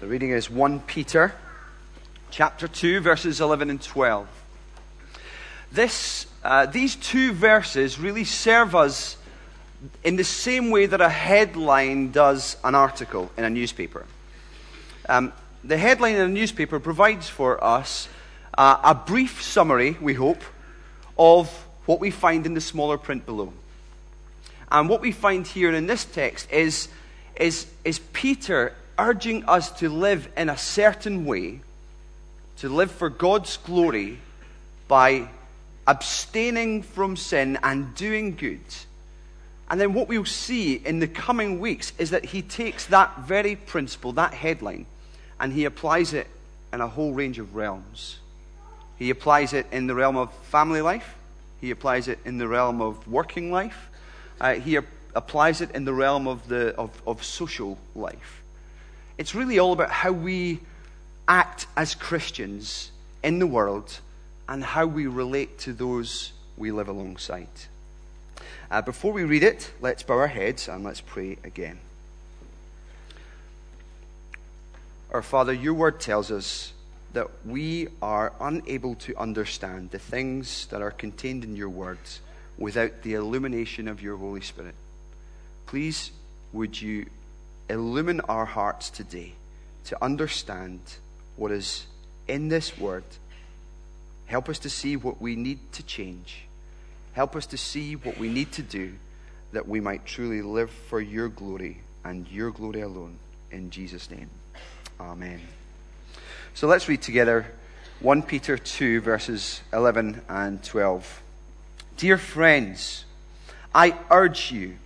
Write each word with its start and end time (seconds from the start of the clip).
The 0.00 0.06
reading 0.06 0.30
is 0.30 0.48
1 0.48 0.80
Peter 0.86 1.34
chapter 2.30 2.66
2, 2.66 3.00
verses 3.00 3.38
11 3.38 3.68
and 3.68 3.82
12. 3.82 4.26
This, 5.72 6.24
uh, 6.42 6.64
these 6.64 6.96
two 6.96 7.32
verses 7.32 8.00
really 8.00 8.24
serve 8.24 8.74
us 8.74 9.18
in 10.02 10.16
the 10.16 10.24
same 10.24 10.70
way 10.70 10.86
that 10.86 11.02
a 11.02 11.10
headline 11.10 12.12
does 12.12 12.56
an 12.64 12.74
article 12.74 13.30
in 13.36 13.44
a 13.44 13.50
newspaper. 13.50 14.06
Um, 15.06 15.34
the 15.62 15.76
headline 15.76 16.14
in 16.14 16.22
a 16.22 16.28
newspaper 16.28 16.80
provides 16.80 17.28
for 17.28 17.62
us 17.62 18.08
uh, 18.56 18.80
a 18.82 18.94
brief 18.94 19.42
summary, 19.42 19.98
we 20.00 20.14
hope, 20.14 20.42
of 21.18 21.50
what 21.84 22.00
we 22.00 22.10
find 22.10 22.46
in 22.46 22.54
the 22.54 22.62
smaller 22.62 22.96
print 22.96 23.26
below. 23.26 23.52
And 24.72 24.88
what 24.88 25.02
we 25.02 25.12
find 25.12 25.46
here 25.46 25.74
in 25.74 25.86
this 25.86 26.06
text 26.06 26.50
is, 26.50 26.88
is, 27.36 27.66
is 27.84 27.98
Peter 28.14 28.74
urging 29.00 29.44
us 29.46 29.70
to 29.80 29.88
live 29.88 30.28
in 30.36 30.50
a 30.50 30.56
certain 30.56 31.24
way, 31.24 31.60
to 32.58 32.68
live 32.68 32.90
for 32.90 33.08
God's 33.08 33.56
glory 33.56 34.18
by 34.86 35.28
abstaining 35.86 36.82
from 36.82 37.16
sin 37.16 37.58
and 37.62 37.94
doing 37.94 38.36
good. 38.36 38.60
And 39.70 39.80
then 39.80 39.94
what 39.94 40.08
we'll 40.08 40.24
see 40.24 40.74
in 40.74 40.98
the 40.98 41.08
coming 41.08 41.60
weeks 41.60 41.92
is 41.96 42.10
that 42.10 42.26
he 42.26 42.42
takes 42.42 42.86
that 42.86 43.20
very 43.20 43.56
principle, 43.56 44.12
that 44.12 44.34
headline, 44.34 44.84
and 45.38 45.52
he 45.52 45.64
applies 45.64 46.12
it 46.12 46.26
in 46.72 46.80
a 46.80 46.88
whole 46.88 47.12
range 47.12 47.38
of 47.38 47.54
realms. 47.54 48.18
He 48.98 49.08
applies 49.10 49.54
it 49.54 49.66
in 49.72 49.86
the 49.86 49.94
realm 49.94 50.16
of 50.16 50.32
family 50.44 50.82
life, 50.82 51.14
he 51.60 51.70
applies 51.70 52.08
it 52.08 52.18
in 52.24 52.36
the 52.36 52.48
realm 52.48 52.82
of 52.82 53.08
working 53.08 53.50
life, 53.50 53.88
uh, 54.40 54.54
he 54.54 54.76
ap- 54.76 54.84
applies 55.14 55.60
it 55.60 55.70
in 55.70 55.84
the 55.84 55.94
realm 55.94 56.26
of, 56.28 56.46
the, 56.48 56.74
of, 56.76 56.90
of 57.06 57.24
social 57.24 57.78
life. 57.94 58.39
It's 59.20 59.34
really 59.34 59.58
all 59.58 59.74
about 59.74 59.90
how 59.90 60.12
we 60.12 60.60
act 61.28 61.66
as 61.76 61.94
Christians 61.94 62.90
in 63.22 63.38
the 63.38 63.46
world 63.46 64.00
and 64.48 64.64
how 64.64 64.86
we 64.86 65.08
relate 65.08 65.58
to 65.58 65.74
those 65.74 66.32
we 66.56 66.70
live 66.70 66.88
alongside. 66.88 67.46
Uh, 68.70 68.80
before 68.80 69.12
we 69.12 69.24
read 69.24 69.42
it, 69.42 69.72
let's 69.82 70.02
bow 70.02 70.14
our 70.14 70.26
heads 70.26 70.68
and 70.68 70.84
let's 70.84 71.02
pray 71.02 71.36
again. 71.44 71.78
Our 75.12 75.20
Father, 75.20 75.52
your 75.52 75.74
word 75.74 76.00
tells 76.00 76.30
us 76.30 76.72
that 77.12 77.26
we 77.44 77.88
are 78.00 78.32
unable 78.40 78.94
to 78.94 79.14
understand 79.18 79.90
the 79.90 79.98
things 79.98 80.64
that 80.68 80.80
are 80.80 80.92
contained 80.92 81.44
in 81.44 81.56
your 81.56 81.68
words 81.68 82.20
without 82.56 83.02
the 83.02 83.12
illumination 83.12 83.86
of 83.86 84.00
your 84.00 84.16
Holy 84.16 84.40
Spirit. 84.40 84.76
Please, 85.66 86.10
would 86.54 86.80
you 86.80 87.04
illumine 87.70 88.20
our 88.28 88.44
hearts 88.44 88.90
today 88.90 89.32
to 89.84 90.04
understand 90.04 90.80
what 91.36 91.52
is 91.52 91.86
in 92.28 92.48
this 92.48 92.76
word? 92.76 93.04
Help 94.26 94.48
us 94.48 94.58
to 94.60 94.70
see 94.70 94.96
what 94.96 95.20
we 95.20 95.36
need 95.36 95.72
to 95.72 95.82
change. 95.82 96.42
Help 97.12 97.34
us 97.34 97.46
to 97.46 97.56
see 97.56 97.96
what 97.96 98.18
we 98.18 98.28
need 98.28 98.52
to 98.52 98.62
do 98.62 98.92
that 99.52 99.66
we 99.66 99.80
might 99.80 100.04
truly 100.04 100.42
live 100.42 100.70
for 100.70 101.00
your 101.00 101.28
glory 101.28 101.78
and 102.04 102.28
your 102.28 102.50
glory 102.50 102.82
alone. 102.82 103.16
In 103.50 103.70
Jesus' 103.70 104.10
name. 104.10 104.30
Amen. 105.00 105.40
So 106.54 106.66
let's 106.66 106.88
read 106.88 107.02
together 107.02 107.46
1 108.00 108.22
Peter 108.22 108.56
2, 108.56 109.00
verses 109.00 109.62
11 109.72 110.22
and 110.28 110.62
12. 110.62 111.22
Dear 111.96 112.16
friends, 112.16 113.04
I 113.74 113.96
urge 114.10 114.52
you, 114.52 114.76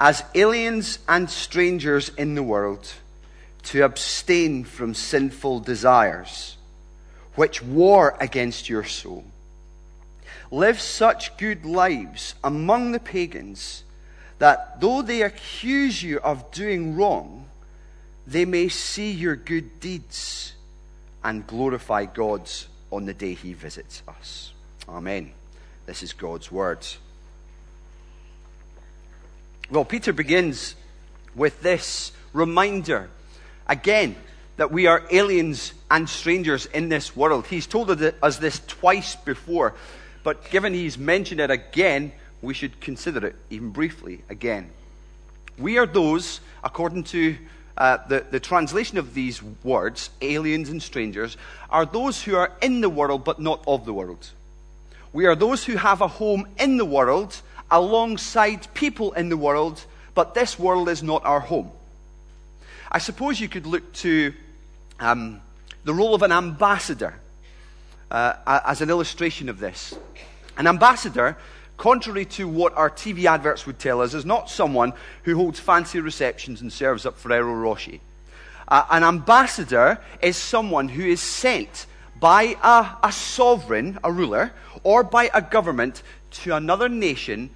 as 0.00 0.24
aliens 0.34 0.98
and 1.08 1.28
strangers 1.28 2.10
in 2.10 2.34
the 2.34 2.42
world, 2.42 2.92
to 3.64 3.84
abstain 3.84 4.64
from 4.64 4.94
sinful 4.94 5.60
desires, 5.60 6.56
which 7.34 7.62
war 7.62 8.16
against 8.20 8.68
your 8.68 8.84
soul. 8.84 9.24
Live 10.50 10.80
such 10.80 11.36
good 11.36 11.66
lives 11.66 12.34
among 12.42 12.92
the 12.92 13.00
pagans 13.00 13.84
that 14.38 14.80
though 14.80 15.02
they 15.02 15.22
accuse 15.22 16.02
you 16.02 16.18
of 16.20 16.50
doing 16.52 16.96
wrong, 16.96 17.46
they 18.26 18.44
may 18.44 18.68
see 18.68 19.10
your 19.10 19.36
good 19.36 19.80
deeds 19.80 20.52
and 21.24 21.46
glorify 21.46 22.04
God 22.04 22.48
on 22.90 23.04
the 23.04 23.14
day 23.14 23.34
he 23.34 23.52
visits 23.52 24.02
us. 24.08 24.52
Amen. 24.88 25.32
This 25.86 26.02
is 26.02 26.12
God's 26.12 26.50
word. 26.50 26.86
Well, 29.70 29.84
Peter 29.84 30.14
begins 30.14 30.74
with 31.34 31.60
this 31.60 32.12
reminder 32.32 33.10
again 33.66 34.16
that 34.56 34.72
we 34.72 34.86
are 34.86 35.02
aliens 35.10 35.74
and 35.90 36.08
strangers 36.08 36.64
in 36.64 36.88
this 36.88 37.14
world. 37.14 37.46
He's 37.46 37.66
told 37.66 37.90
us 37.90 38.38
this 38.38 38.62
twice 38.66 39.14
before, 39.14 39.74
but 40.24 40.50
given 40.50 40.72
he's 40.72 40.96
mentioned 40.96 41.40
it 41.40 41.50
again, 41.50 42.12
we 42.40 42.54
should 42.54 42.80
consider 42.80 43.26
it 43.26 43.36
even 43.50 43.68
briefly 43.68 44.22
again. 44.30 44.70
We 45.58 45.76
are 45.76 45.86
those, 45.86 46.40
according 46.64 47.04
to 47.04 47.36
uh, 47.76 47.98
the, 48.08 48.24
the 48.30 48.40
translation 48.40 48.96
of 48.96 49.12
these 49.12 49.42
words, 49.62 50.08
aliens 50.22 50.70
and 50.70 50.82
strangers, 50.82 51.36
are 51.68 51.84
those 51.84 52.22
who 52.22 52.36
are 52.36 52.52
in 52.62 52.80
the 52.80 52.88
world 52.88 53.22
but 53.22 53.38
not 53.38 53.62
of 53.66 53.84
the 53.84 53.92
world. 53.92 54.30
We 55.12 55.26
are 55.26 55.36
those 55.36 55.64
who 55.64 55.76
have 55.76 56.00
a 56.00 56.08
home 56.08 56.48
in 56.58 56.78
the 56.78 56.86
world 56.86 57.42
alongside 57.70 58.72
people 58.74 59.12
in 59.12 59.28
the 59.28 59.36
world, 59.36 59.84
but 60.14 60.34
this 60.34 60.58
world 60.58 60.88
is 60.88 61.02
not 61.02 61.24
our 61.24 61.40
home. 61.40 61.70
I 62.90 62.98
suppose 62.98 63.38
you 63.40 63.48
could 63.48 63.66
look 63.66 63.92
to 63.94 64.32
um, 64.98 65.40
the 65.84 65.94
role 65.94 66.14
of 66.14 66.22
an 66.22 66.32
ambassador 66.32 67.14
uh, 68.10 68.34
as 68.46 68.80
an 68.80 68.90
illustration 68.90 69.48
of 69.48 69.58
this. 69.58 69.94
An 70.56 70.66
ambassador 70.66 71.36
contrary 71.78 72.24
to 72.24 72.46
what 72.46 72.76
our 72.76 72.90
TV 72.90 73.24
adverts 73.24 73.64
would 73.64 73.78
tell 73.78 74.02
us, 74.02 74.12
is 74.12 74.26
not 74.26 74.50
someone 74.50 74.92
who 75.22 75.36
holds 75.36 75.58
fancy 75.58 76.00
receptions 76.00 76.60
and 76.60 76.72
serves 76.72 77.06
up 77.06 77.16
Ferrero 77.16 77.54
Rocher. 77.54 77.98
Uh, 78.66 78.84
an 78.90 79.02
ambassador 79.02 79.98
is 80.20 80.36
someone 80.36 80.88
who 80.88 81.02
is 81.02 81.22
sent 81.22 81.86
by 82.20 82.56
a, 82.62 82.96
a 83.04 83.12
sovereign, 83.12 83.98
a 84.04 84.12
ruler, 84.12 84.52
or 84.82 85.04
by 85.04 85.30
a 85.32 85.40
government 85.40 86.02
to 86.30 86.54
another 86.54 86.88
nation 86.88 87.48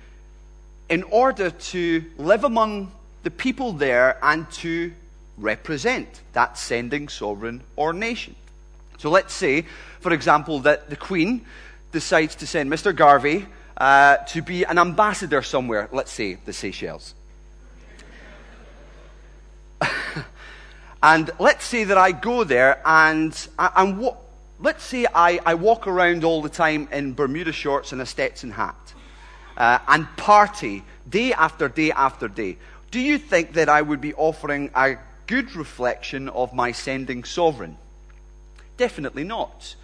in 0.89 1.03
order 1.05 1.51
to 1.51 2.05
live 2.19 2.45
among 2.45 2.93
the 3.23 3.31
people 3.31 3.73
there 3.73 4.19
and 4.23 4.51
to 4.51 4.93
represent 5.39 6.21
that 6.33 6.59
sending 6.59 7.09
sovereign 7.09 7.63
or 7.77 7.93
nation. 7.93 8.35
So 8.99 9.11
let's 9.11 9.33
say, 9.35 9.63
for 10.01 10.13
example, 10.13 10.61
that 10.61 10.91
the 10.91 10.97
Queen 10.97 11.45
decides 11.93 12.35
to 12.37 12.47
send 12.47 12.71
Mr. 12.71 12.95
Garvey 12.95 13.47
uh, 13.77 14.19
to 14.29 14.43
be 14.43 14.65
an 14.65 14.79
ambassador 14.79 15.43
somewhere, 15.43 15.89
let's 15.93 16.13
say 16.13 16.35
the 16.35 16.53
Seychelles. 16.53 17.15
and 21.03 21.31
let's 21.39 21.65
say 21.65 21.85
that 21.85 21.99
I 21.99 22.13
go 22.13 22.45
there 22.45 22.81
and, 22.85 23.35
let's 24.61 24.85
say 24.85 25.07
I, 25.13 25.41
I 25.45 25.55
walk 25.55 25.87
around 25.87 26.23
all 26.23 26.43
the 26.43 26.49
time 26.49 26.89
in 26.93 27.15
Bermuda 27.15 27.53
shorts 27.53 27.93
and 27.93 28.01
a 28.01 28.07
Stetson 28.07 28.53
hat 28.53 28.77
uh, 29.57 29.79
and 29.89 30.07
party 30.17 30.85
day 31.09 31.33
after 31.33 31.69
day 31.69 31.93
after 31.93 32.29
day. 32.29 32.57
Do 32.91 33.01
you 33.01 33.19
think 33.19 33.55
that 33.55 33.69
I 33.69 33.83
would 33.83 34.01
be 34.01 34.15
offering 34.15 34.71
a 34.75 34.97
good 35.27 35.55
reflection 35.57 36.29
of 36.29 36.53
my 36.53 36.73
sending 36.73 37.25
sovereign? 37.25 37.79
Definitely 38.77 39.25
not. 39.25 39.75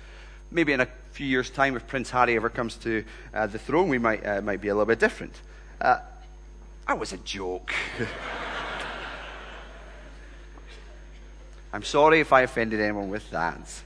Maybe 0.51 0.73
in 0.73 0.81
a 0.81 0.89
few 1.13 1.27
years' 1.27 1.51
time, 1.51 1.77
if 1.77 1.87
Prince 1.87 2.11
Harry 2.11 2.37
ever 2.37 2.49
comes 2.49 2.77
to 2.77 3.05
uh, 3.35 3.47
the 3.47 3.59
throne, 3.59 3.89
we 3.89 3.99
might, 3.99 4.25
uh, 4.27 4.41
might 4.41 4.61
be 4.61 4.69
a 4.69 4.75
little 4.75 4.87
bit 4.87 4.99
different. 4.99 5.35
Uh, 5.81 5.99
that 6.87 6.99
was 6.99 7.13
a 7.13 7.19
joke. 7.19 7.73
I'm 11.73 11.83
sorry 11.83 12.21
if 12.21 12.33
I 12.33 12.43
offended 12.43 12.81
anyone 12.81 13.11
with 13.11 13.31
that. 13.31 13.83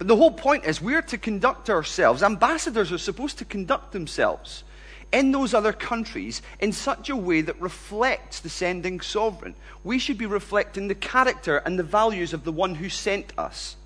But 0.00 0.08
the 0.08 0.16
whole 0.16 0.30
point 0.30 0.64
is 0.64 0.80
we're 0.80 1.02
to 1.02 1.18
conduct 1.18 1.68
ourselves, 1.68 2.22
ambassadors 2.22 2.90
are 2.90 2.96
supposed 2.96 3.36
to 3.36 3.44
conduct 3.44 3.92
themselves 3.92 4.64
in 5.12 5.30
those 5.30 5.52
other 5.52 5.74
countries 5.74 6.40
in 6.58 6.72
such 6.72 7.10
a 7.10 7.16
way 7.16 7.42
that 7.42 7.60
reflects 7.60 8.40
the 8.40 8.48
sending 8.48 9.02
sovereign. 9.02 9.54
We 9.84 9.98
should 9.98 10.16
be 10.16 10.24
reflecting 10.24 10.88
the 10.88 10.94
character 10.94 11.58
and 11.58 11.78
the 11.78 11.82
values 11.82 12.32
of 12.32 12.44
the 12.44 12.50
one 12.52 12.76
who 12.76 12.88
sent 12.88 13.38
us. 13.38 13.76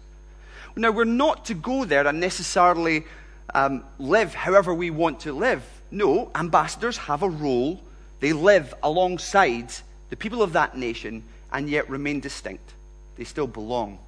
Now, 0.77 0.93
we're 0.93 1.03
not 1.03 1.47
to 1.47 1.55
go 1.55 1.85
there 1.85 2.07
and 2.07 2.21
necessarily 2.21 3.07
um, 3.53 3.83
live 3.99 4.35
however 4.35 4.73
we 4.73 4.91
want 4.91 5.19
to 5.21 5.33
live. 5.33 5.65
No, 5.91 6.31
ambassadors 6.37 6.97
have 6.97 7.25
a 7.25 7.29
role. 7.29 7.83
They 8.21 8.33
live 8.33 8.73
alongside 8.85 9.73
the 10.11 10.17
people 10.17 10.45
of 10.45 10.53
that 10.53 10.79
nation 10.79 11.25
and 11.53 11.69
yet 11.69 11.91
remain 11.91 12.21
distinct. 12.21 12.73
They 13.17 13.25
still 13.25 13.49
belong. 13.49 13.99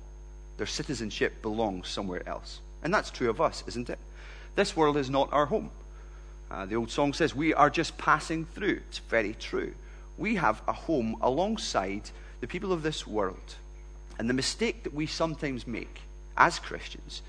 Their 0.57 0.67
citizenship 0.67 1.43
belongs 1.43 1.89
somewhere 1.89 2.27
else. 2.29 2.61
And 2.83 2.93
that's 2.93 3.11
true 3.11 3.31
of 3.31 3.41
us, 3.41 3.65
isn't 3.67 3.91
it? 3.91 3.99
This 4.55 4.77
world 4.77 4.97
is 4.97 5.11
not 5.11 5.33
our 5.33 5.47
home. 5.47 5.71
Uh, 6.51 6.67
the 6.67 6.77
old 6.77 6.91
song 6.91 7.13
says, 7.13 7.35
We 7.35 7.53
are 7.53 7.71
just 7.71 7.99
passing 7.99 8.45
through. 8.45 8.81
It's 8.89 8.99
very 8.99 9.35
true. 9.35 9.75
We 10.17 10.37
have 10.37 10.63
a 10.67 10.73
home 10.73 11.17
alongside 11.21 12.11
the 12.41 12.47
people 12.47 12.73
of 12.73 12.83
this 12.83 13.07
world, 13.07 13.57
and 14.19 14.31
the 14.31 14.35
mistake 14.35 14.85
that 14.85 14.95
we 14.95 15.07
sometimes 15.07 15.67
make 15.67 16.01
as 16.37 16.59
Christians, 16.59 17.23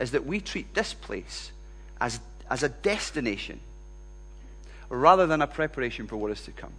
is 0.00 0.10
that 0.12 0.26
we 0.26 0.40
treat 0.40 0.74
this 0.74 0.94
place 0.94 1.52
as, 2.00 2.20
as 2.50 2.62
a 2.62 2.68
destination 2.68 3.60
rather 4.88 5.26
than 5.26 5.42
a 5.42 5.46
preparation 5.46 6.06
for 6.06 6.16
what 6.16 6.30
is 6.30 6.42
to 6.42 6.52
come. 6.52 6.72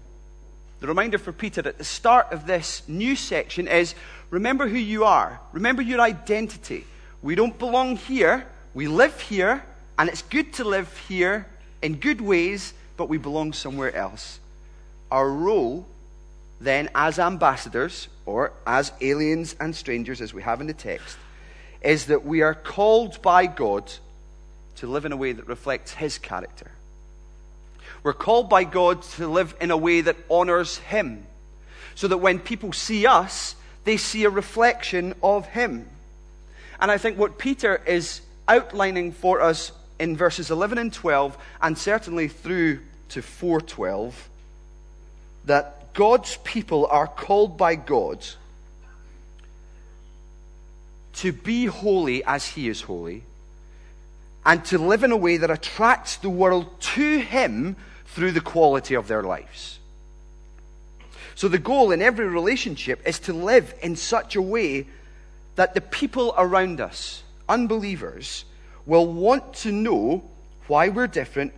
The 0.79 0.87
reminder 0.87 1.17
for 1.17 1.33
Peter 1.33 1.67
at 1.67 1.77
the 1.77 1.83
start 1.83 2.31
of 2.31 2.47
this 2.47 2.83
new 2.87 3.15
section 3.15 3.67
is 3.67 3.95
remember 4.29 4.67
who 4.67 4.77
you 4.77 5.03
are, 5.03 5.41
remember 5.51 5.81
your 5.81 5.99
identity. 5.99 6.85
We 7.21 7.35
don't 7.35 7.57
belong 7.59 7.97
here, 7.97 8.45
we 8.73 8.87
live 8.87 9.19
here, 9.19 9.63
and 9.97 10.09
it's 10.09 10.21
good 10.21 10.53
to 10.53 10.63
live 10.63 10.97
here 11.09 11.47
in 11.81 11.95
good 11.95 12.21
ways, 12.21 12.73
but 12.95 13.09
we 13.09 13.17
belong 13.17 13.51
somewhere 13.51 13.93
else. 13.93 14.39
Our 15.11 15.29
role 15.29 15.85
then, 16.61 16.89
as 16.93 17.19
ambassadors, 17.19 18.09
or 18.25 18.51
as 18.67 18.91
aliens 19.01 19.55
and 19.59 19.75
strangers, 19.75 20.21
as 20.21 20.33
we 20.33 20.41
have 20.41 20.61
in 20.61 20.67
the 20.67 20.73
text, 20.73 21.17
is 21.81 22.07
that 22.07 22.25
we 22.25 22.41
are 22.41 22.53
called 22.53 23.21
by 23.21 23.45
God 23.45 23.91
to 24.75 24.87
live 24.87 25.05
in 25.05 25.11
a 25.11 25.17
way 25.17 25.31
that 25.31 25.47
reflects 25.47 25.93
His 25.93 26.17
character. 26.17 26.71
We're 28.03 28.13
called 28.13 28.49
by 28.49 28.63
God 28.63 29.01
to 29.01 29.27
live 29.27 29.55
in 29.59 29.71
a 29.71 29.77
way 29.77 30.01
that 30.01 30.15
honors 30.29 30.77
Him, 30.77 31.25
so 31.95 32.07
that 32.07 32.17
when 32.17 32.39
people 32.39 32.73
see 32.73 33.05
us, 33.05 33.55
they 33.83 33.97
see 33.97 34.23
a 34.23 34.29
reflection 34.29 35.13
of 35.21 35.47
Him. 35.47 35.87
And 36.79 36.89
I 36.89 36.97
think 36.97 37.17
what 37.17 37.37
Peter 37.37 37.81
is 37.85 38.21
outlining 38.47 39.11
for 39.11 39.41
us 39.41 39.71
in 39.99 40.15
verses 40.15 40.49
11 40.49 40.77
and 40.77 40.93
12, 40.93 41.37
and 41.61 41.77
certainly 41.77 42.27
through 42.27 42.79
to 43.09 43.21
412, 43.21 44.29
that 45.45 45.93
God's 45.93 46.37
people 46.43 46.87
are 46.87 47.07
called 47.07 47.57
by 47.57 47.75
God 47.75 48.25
to 51.15 51.33
be 51.33 51.65
holy 51.65 52.23
as 52.23 52.47
He 52.47 52.69
is 52.69 52.81
holy, 52.81 53.23
and 54.49 54.65
to 54.65 54.79
live 54.79 55.03
in 55.03 55.11
a 55.11 55.17
way 55.17 55.37
that 55.37 55.51
attracts 55.51 56.15
the 56.17 56.29
world 56.29 56.65
to 56.81 57.19
Him 57.19 57.75
through 58.07 58.31
the 58.31 58.41
quality 58.41 58.95
of 58.95 59.07
their 59.07 59.21
lives. 59.21 59.77
So, 61.35 61.47
the 61.47 61.59
goal 61.59 61.91
in 61.91 62.01
every 62.01 62.25
relationship 62.25 62.99
is 63.07 63.19
to 63.19 63.33
live 63.33 63.75
in 63.83 63.95
such 63.95 64.35
a 64.35 64.41
way 64.41 64.87
that 65.53 65.75
the 65.75 65.81
people 65.81 66.33
around 66.35 66.81
us, 66.81 67.21
unbelievers, 67.47 68.43
will 68.87 69.05
want 69.05 69.53
to 69.53 69.71
know 69.71 70.23
why 70.65 70.89
we're 70.89 71.05
different 71.05 71.53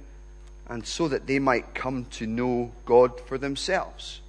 and 0.68 0.86
so 0.86 1.08
that 1.08 1.28
they 1.28 1.40
might 1.40 1.74
come 1.74 2.04
to 2.12 2.28
know 2.28 2.74
God 2.84 3.22
for 3.22 3.38
themselves. 3.38 4.20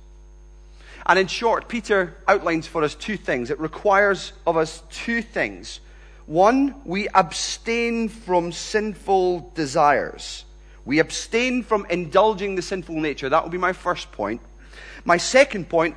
And 1.04 1.18
in 1.18 1.26
short, 1.26 1.66
Peter 1.66 2.14
outlines 2.28 2.68
for 2.68 2.84
us 2.84 2.94
two 2.94 3.16
things. 3.16 3.50
It 3.50 3.58
requires 3.58 4.32
of 4.46 4.56
us 4.56 4.84
two 4.88 5.20
things. 5.20 5.80
One, 6.26 6.74
we 6.84 7.08
abstain 7.08 8.08
from 8.08 8.52
sinful 8.52 9.52
desires. 9.54 10.44
We 10.84 10.98
abstain 10.98 11.62
from 11.62 11.86
indulging 11.90 12.54
the 12.54 12.62
sinful 12.62 12.96
nature. 12.96 13.28
That 13.28 13.42
will 13.42 13.50
be 13.50 13.58
my 13.58 13.72
first 13.72 14.12
point. 14.12 14.40
My 15.04 15.16
second 15.16 15.68
point 15.68 15.96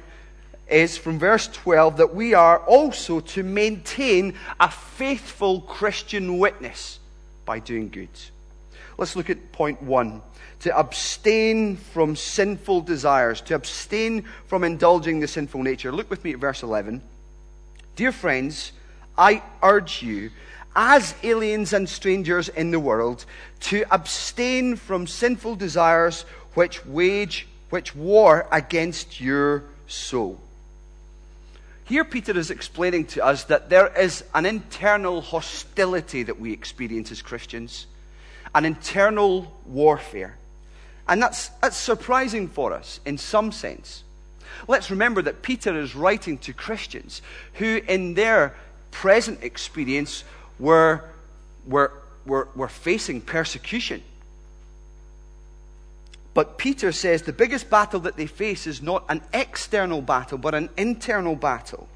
is 0.68 0.98
from 0.98 1.20
verse 1.20 1.48
12 1.48 1.98
that 1.98 2.16
we 2.16 2.34
are 2.34 2.60
also 2.60 3.20
to 3.20 3.44
maintain 3.44 4.34
a 4.60 4.70
faithful 4.70 5.62
Christian 5.62 6.40
witness 6.40 7.00
by 7.46 7.60
doing 7.60 7.90
good. 7.90 8.10
Let's 8.98 9.16
look 9.16 9.30
at 9.30 9.52
point 9.52 9.82
one 9.82 10.22
to 10.62 10.76
abstain 10.76 11.76
from 11.76 12.16
sinful 12.16 12.82
desires, 12.82 13.42
to 13.42 13.56
abstain 13.56 14.24
from 14.48 14.64
indulging 14.64 15.20
the 15.20 15.28
sinful 15.28 15.62
nature. 15.62 15.92
Look 15.92 16.10
with 16.10 16.24
me 16.24 16.34
at 16.34 16.40
verse 16.40 16.64
11. 16.64 17.04
Dear 17.96 18.12
friends, 18.12 18.72
I 19.18 19.42
urge 19.62 20.02
you 20.04 20.32
as 20.76 21.16
aliens 21.24 21.72
and 21.72 21.88
strangers 21.88 22.50
in 22.50 22.72
the 22.72 22.80
world, 22.80 23.26
to 23.62 23.86
abstain 23.90 24.76
from 24.76 25.08
sinful 25.08 25.56
desires 25.56 26.26
which 26.54 26.86
wage, 26.86 27.48
which 27.70 27.96
war 27.96 28.48
against 28.52 29.22
your 29.22 29.64
soul. 29.88 30.40
Here, 31.86 32.04
Peter 32.04 32.38
is 32.38 32.52
explaining 32.52 33.06
to 33.08 33.24
us 33.24 33.46
that 33.46 33.70
there 33.70 33.88
is 33.96 34.24
an 34.34 34.46
internal 34.46 35.22
hostility 35.22 36.24
that 36.24 36.40
we 36.40 36.52
experience 36.52 37.12
as 37.12 37.22
Christians, 37.22 37.86
an 38.54 38.66
internal 38.66 39.54
warfare. 39.66 40.36
And 41.08 41.22
that's, 41.22 41.50
that's 41.62 41.78
surprising 41.78 42.48
for 42.48 42.74
us 42.74 43.00
in 43.06 43.18
some 43.18 43.52
sense. 43.52 44.04
Let's 44.68 44.90
remember 44.90 45.22
that 45.22 45.44
Peter 45.44 45.80
is 45.80 45.96
writing 45.96 46.40
to 46.40 46.54
Christians 46.54 47.22
who, 47.54 47.82
in 47.88 48.16
their 48.16 48.56
present 49.02 49.44
experience, 49.44 50.24
were, 50.58 51.04
were, 51.68 51.92
were, 52.26 52.48
were 52.56 52.70
facing 52.70 53.20
persecution. 53.20 54.02
But 56.34 56.58
Peter 56.58 56.94
says 56.94 57.22
the 57.22 57.34
biggest 57.34 57.70
battle 57.70 58.00
that 58.02 58.16
they 58.16 58.26
face 58.26 58.68
is 58.68 58.82
not 58.82 59.04
an 59.10 59.22
external 59.34 60.02
battle, 60.02 60.38
but 60.38 60.56
an 60.56 60.70
internal 60.78 61.36
battle. 61.36 61.88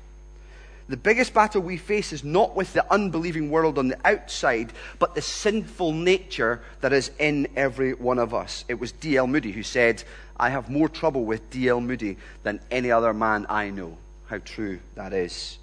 The 0.90 0.98
biggest 0.98 1.34
battle 1.34 1.62
we 1.62 1.78
face 1.78 2.12
is 2.12 2.24
not 2.24 2.56
with 2.56 2.74
the 2.74 2.86
unbelieving 2.92 3.50
world 3.50 3.78
on 3.78 3.88
the 3.88 3.98
outside, 4.04 4.74
but 4.98 5.16
the 5.16 5.22
sinful 5.22 5.94
nature 5.94 6.62
that 6.82 6.92
is 6.92 7.12
in 7.18 7.48
every 7.56 7.94
one 7.94 8.20
of 8.20 8.34
us. 8.34 8.66
It 8.68 8.80
was 8.80 8.92
D.L. 8.92 9.28
Moody 9.28 9.52
who 9.52 9.64
said, 9.64 10.04
I 10.38 10.50
have 10.50 10.70
more 10.70 10.90
trouble 10.90 11.24
with 11.24 11.50
D.L. 11.50 11.80
Moody 11.80 12.18
than 12.44 12.60
any 12.72 12.92
other 12.92 13.14
man 13.14 13.46
I 13.48 13.70
know. 13.70 13.98
How 14.28 14.40
true 14.40 14.80
that 14.96 15.14
is. 15.14 15.60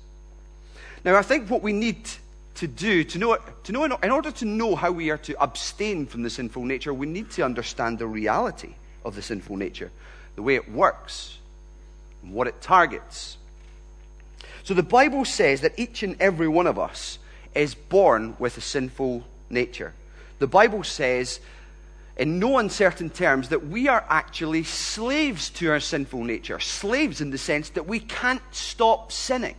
Now, 1.06 1.14
I 1.14 1.22
think 1.22 1.48
what 1.48 1.62
we 1.62 1.72
need 1.72 1.98
to 2.56 2.66
do, 2.66 3.04
to 3.04 3.18
know, 3.18 3.38
to 3.62 3.72
know 3.72 3.84
in 3.84 4.10
order 4.10 4.32
to 4.32 4.44
know 4.44 4.74
how 4.74 4.90
we 4.90 5.10
are 5.10 5.18
to 5.18 5.40
abstain 5.40 6.04
from 6.04 6.24
the 6.24 6.30
sinful 6.30 6.64
nature, 6.64 6.92
we 6.92 7.06
need 7.06 7.30
to 7.30 7.42
understand 7.44 8.00
the 8.00 8.08
reality 8.08 8.74
of 9.04 9.14
the 9.14 9.22
sinful 9.22 9.56
nature, 9.56 9.92
the 10.34 10.42
way 10.42 10.56
it 10.56 10.68
works, 10.68 11.38
and 12.24 12.32
what 12.32 12.48
it 12.48 12.60
targets. 12.60 13.36
So 14.64 14.74
the 14.74 14.82
Bible 14.82 15.24
says 15.24 15.60
that 15.60 15.78
each 15.78 16.02
and 16.02 16.20
every 16.20 16.48
one 16.48 16.66
of 16.66 16.76
us 16.76 17.20
is 17.54 17.76
born 17.76 18.34
with 18.40 18.58
a 18.58 18.60
sinful 18.60 19.22
nature. 19.48 19.94
The 20.40 20.48
Bible 20.48 20.82
says, 20.82 21.38
in 22.16 22.40
no 22.40 22.58
uncertain 22.58 23.10
terms, 23.10 23.50
that 23.50 23.68
we 23.68 23.86
are 23.86 24.04
actually 24.08 24.64
slaves 24.64 25.50
to 25.50 25.70
our 25.70 25.78
sinful 25.78 26.24
nature. 26.24 26.58
Slaves 26.58 27.20
in 27.20 27.30
the 27.30 27.38
sense 27.38 27.70
that 27.70 27.86
we 27.86 28.00
can't 28.00 28.42
stop 28.50 29.12
sinning. 29.12 29.54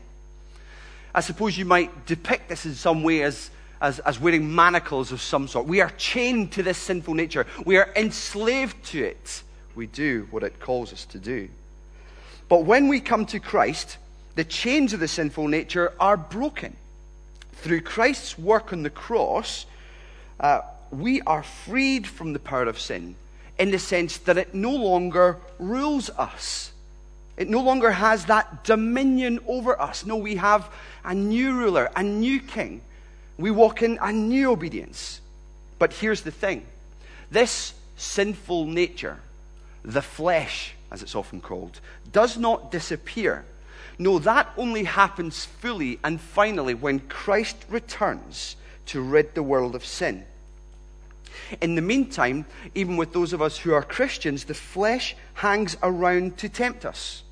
I 1.13 1.21
suppose 1.21 1.58
you 1.58 1.65
might 1.65 2.05
depict 2.05 2.50
this 2.50 2.65
in 2.65 2.75
some 2.75 3.03
way 3.03 3.24
as, 3.24 3.50
as, 3.82 4.00
as 4.00 4.20
wearing 4.20 4.53
manacles 4.53 5.12
of 5.12 5.22
some 5.22 5.48
sort. 5.48 5.65
We 5.65 5.82
are 5.82 5.91
chained 5.98 6.51
to 6.53 6.63
this 6.63 6.77
sinful 6.77 7.13
nature, 7.13 7.46
we 7.65 7.77
are 7.77 7.91
enslaved 7.96 8.84
to 8.88 9.03
it. 9.03 9.43
We 9.75 9.86
do 9.86 10.27
what 10.32 10.41
it 10.41 10.60
calls 10.60 10.91
us 10.91 11.05
to 11.05 11.20
do. 11.20 11.50
But 12.50 12.65
when 12.65 12.88
we 12.88 13.00
come 13.00 13.25
to 13.27 13.39
Christ, 13.39 13.98
the 14.36 14.43
chains 14.43 14.93
of 14.93 15.00
the 15.00 15.08
sinful 15.08 15.48
nature 15.48 15.93
are 16.00 16.17
broken. 16.17 16.75
Through 17.53 17.82
Christ's 17.82 18.38
work 18.38 18.74
on 18.74 18.84
the 18.84 18.89
cross, 18.89 19.65
uh, 20.39 20.62
we 20.91 21.22
are 21.22 21.43
freed 21.43 22.08
from 22.08 22.34
the 22.34 22.39
power 22.39 22.63
of 22.63 22.79
sin 22.79 23.15
in 23.58 23.72
the 23.72 23.79
sense 23.79 24.17
that 24.20 24.38
it 24.38 24.53
no 24.53 24.72
longer 24.72 25.38
rules 25.60 26.10
us. 26.12 26.72
It 27.36 27.50
no 27.50 27.62
longer 27.62 27.91
has 27.91 28.25
that 28.25 28.63
dominion 28.63 29.39
over 29.48 29.79
us. 29.79 30.05
No, 30.05 30.15
we 30.15 30.36
have 30.36 30.72
a 31.08 31.16
new 31.16 31.54
ruler, 31.54 31.90
a 31.96 32.04
new 32.04 32.40
king. 32.40 32.82
We 33.38 33.50
walk 33.50 33.82
in 33.82 33.98
a 34.02 34.12
new 34.12 34.52
obedience. 34.52 35.22
But 35.80 35.94
here's 35.94 36.22
the 36.22 36.32
thing 36.32 36.66
this 37.32 37.74
sinful 37.96 38.66
nature, 38.66 39.18
the 39.84 40.02
flesh, 40.02 40.76
as 40.92 41.02
it's 41.02 41.16
often 41.16 41.42
called, 41.42 41.80
does 42.12 42.38
not 42.38 42.72
disappear. 42.72 43.46
No, 43.98 44.20
that 44.20 44.50
only 44.58 44.84
happens 44.84 45.46
fully 45.46 46.00
and 46.04 46.22
finally 46.22 46.76
when 46.76 47.00
Christ 47.00 47.58
returns 47.70 48.56
to 48.88 49.02
rid 49.02 49.34
the 49.34 49.42
world 49.42 49.76
of 49.76 49.86
sin. 49.86 50.26
In 51.62 51.76
the 51.76 51.82
meantime, 51.82 52.46
even 52.76 52.98
with 52.98 53.14
those 53.14 53.34
of 53.34 53.42
us 53.42 53.58
who 53.58 53.74
are 53.74 53.82
Christians, 53.82 54.44
the 54.44 54.54
flesh 54.54 55.16
hangs 55.36 55.78
around 55.82 56.38
to 56.38 56.50
tempt 56.50 56.86
us. 56.86 57.24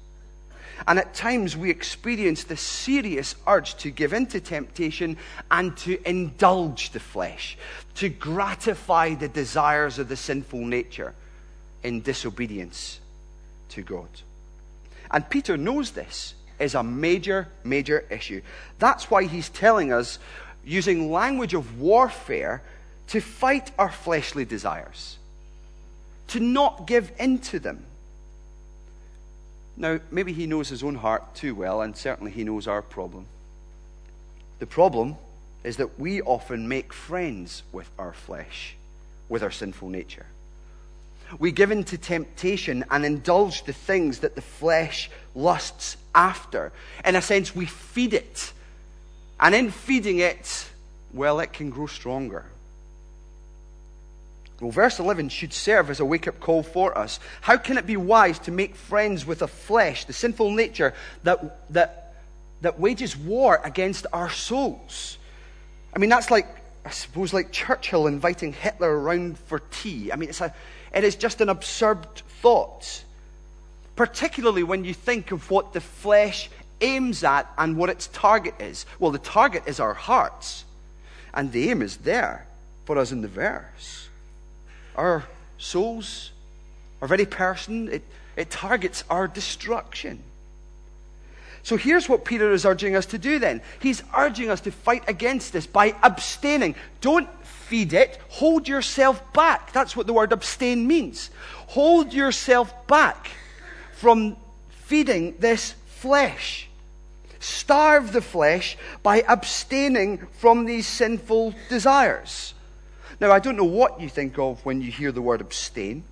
And 0.87 0.99
at 0.99 1.13
times 1.13 1.55
we 1.55 1.69
experience 1.69 2.43
the 2.43 2.57
serious 2.57 3.35
urge 3.47 3.75
to 3.77 3.89
give 3.89 4.13
in 4.13 4.27
to 4.27 4.39
temptation 4.39 5.17
and 5.49 5.75
to 5.77 5.97
indulge 6.07 6.91
the 6.91 6.99
flesh, 6.99 7.57
to 7.95 8.09
gratify 8.09 9.15
the 9.15 9.27
desires 9.27 9.99
of 9.99 10.09
the 10.09 10.17
sinful 10.17 10.65
nature 10.65 11.13
in 11.83 12.01
disobedience 12.01 12.99
to 13.69 13.81
God. 13.81 14.09
And 15.11 15.29
Peter 15.29 15.55
knows 15.55 15.91
this 15.91 16.33
is 16.59 16.75
a 16.75 16.83
major, 16.83 17.47
major 17.63 18.05
issue. 18.09 18.41
That's 18.79 19.09
why 19.09 19.25
he's 19.25 19.49
telling 19.49 19.93
us, 19.93 20.19
using 20.65 21.11
language 21.11 21.53
of 21.53 21.79
warfare, 21.79 22.61
to 23.07 23.21
fight 23.21 23.71
our 23.77 23.91
fleshly 23.91 24.45
desires, 24.45 25.17
to 26.29 26.39
not 26.39 26.87
give 26.87 27.11
in 27.19 27.39
to 27.39 27.59
them 27.59 27.85
Now, 29.77 29.99
maybe 30.09 30.31
he 30.31 30.47
knows 30.47 30.69
his 30.69 30.83
own 30.83 30.95
heart 30.95 31.35
too 31.35 31.53
well, 31.53 31.81
and 31.81 31.95
certainly 31.95 32.31
he 32.31 32.43
knows 32.43 32.67
our 32.67 32.81
problem. 32.81 33.25
The 34.59 34.65
problem 34.65 35.17
is 35.63 35.77
that 35.77 35.99
we 35.99 36.21
often 36.21 36.67
make 36.67 36.93
friends 36.93 37.63
with 37.71 37.89
our 37.99 38.13
flesh, 38.13 38.75
with 39.27 39.43
our 39.43 39.51
sinful 39.51 39.89
nature. 39.89 40.27
We 41.39 41.51
give 41.51 41.71
in 41.71 41.83
to 41.85 41.97
temptation 41.97 42.85
and 42.89 43.05
indulge 43.05 43.63
the 43.63 43.73
things 43.73 44.19
that 44.19 44.35
the 44.35 44.41
flesh 44.41 45.09
lusts 45.33 45.97
after. 46.13 46.71
In 47.03 47.15
a 47.15 47.21
sense, 47.21 47.55
we 47.55 47.65
feed 47.65 48.13
it. 48.13 48.53
And 49.39 49.53
in 49.53 49.71
feeding 49.71 50.19
it, 50.19 50.69
well, 51.11 51.39
it 51.39 51.51
can 51.51 51.69
grow 51.69 51.87
stronger. 51.87 52.45
Well, 54.61 54.71
verse 54.71 54.99
11 54.99 55.29
should 55.29 55.51
serve 55.51 55.89
as 55.89 55.99
a 55.99 56.05
wake 56.05 56.27
up 56.27 56.39
call 56.39 56.63
for 56.63 56.97
us. 56.97 57.19
How 57.41 57.57
can 57.57 57.77
it 57.77 57.85
be 57.85 57.97
wise 57.97 58.39
to 58.39 58.51
make 58.51 58.75
friends 58.75 59.25
with 59.25 59.41
a 59.41 59.47
flesh, 59.47 60.05
the 60.05 60.13
sinful 60.13 60.51
nature 60.51 60.93
that, 61.23 61.71
that, 61.73 62.13
that 62.61 62.79
wages 62.79 63.17
war 63.17 63.59
against 63.65 64.07
our 64.13 64.29
souls? 64.29 65.17
I 65.93 65.99
mean, 65.99 66.09
that's 66.09 66.31
like, 66.31 66.47
I 66.85 66.91
suppose, 66.91 67.33
like 67.33 67.51
Churchill 67.51 68.07
inviting 68.07 68.53
Hitler 68.53 68.97
around 68.97 69.37
for 69.37 69.59
tea. 69.59 70.11
I 70.11 70.15
mean, 70.15 70.29
it's 70.29 70.41
a, 70.41 70.53
it 70.93 71.03
is 71.03 71.15
just 71.15 71.41
an 71.41 71.49
absurd 71.49 72.05
thought, 72.41 73.03
particularly 73.97 74.63
when 74.63 74.85
you 74.85 74.93
think 74.93 75.31
of 75.31 75.51
what 75.51 75.73
the 75.73 75.81
flesh 75.81 76.49
aims 76.79 77.25
at 77.25 77.51
and 77.57 77.75
what 77.75 77.89
its 77.89 78.07
target 78.07 78.53
is. 78.59 78.85
Well, 78.99 79.11
the 79.11 79.19
target 79.19 79.63
is 79.65 79.81
our 79.81 79.93
hearts, 79.93 80.63
and 81.33 81.51
the 81.51 81.71
aim 81.71 81.81
is 81.81 81.97
there 81.97 82.47
for 82.85 82.97
us 82.97 83.11
in 83.11 83.21
the 83.21 83.27
verse 83.27 84.05
our 84.97 85.25
souls, 85.57 86.31
our 87.01 87.07
very 87.07 87.25
person. 87.25 87.89
It, 87.89 88.03
it 88.35 88.49
targets 88.49 89.03
our 89.09 89.27
destruction. 89.27 90.21
So 91.63 91.77
here's 91.77 92.07
what 92.07 92.25
Peter 92.25 92.51
is 92.51 92.65
urging 92.65 92.95
us 92.95 93.07
to 93.07 93.17
do 93.17 93.39
then. 93.39 93.61
He's 93.79 94.03
urging 94.15 94.49
us 94.49 94.61
to 94.61 94.71
fight 94.71 95.03
against 95.07 95.51
this 95.51 95.65
by 95.65 95.95
abstaining. 96.03 96.75
Don't 97.01 97.27
feed 97.43 97.93
it, 97.93 98.19
hold 98.29 98.67
yourself 98.67 99.33
back. 99.33 99.73
That's 99.73 99.95
what 99.95 100.05
the 100.05 100.13
word 100.13 100.31
abstain 100.31 100.85
means. 100.85 101.31
Hold 101.67 102.13
yourself 102.13 102.85
back 102.87 103.31
from 103.93 104.37
feeding 104.69 105.35
this 105.39 105.73
flesh. 105.87 106.67
Starve 107.39 108.11
the 108.11 108.21
flesh 108.21 108.77
by 109.01 109.23
abstaining 109.27 110.19
from 110.37 110.65
these 110.65 110.85
sinful 110.87 111.55
desires. 111.69 112.54
Now, 113.19 113.31
I 113.31 113.39
don't 113.39 113.55
know 113.55 113.63
what 113.63 114.01
you 114.01 114.09
think 114.09 114.37
of 114.37 114.63
when 114.65 114.81
you 114.81 114.91
hear 114.91 115.11
the 115.11 115.21
word 115.21 115.41
abstain. 115.41 116.03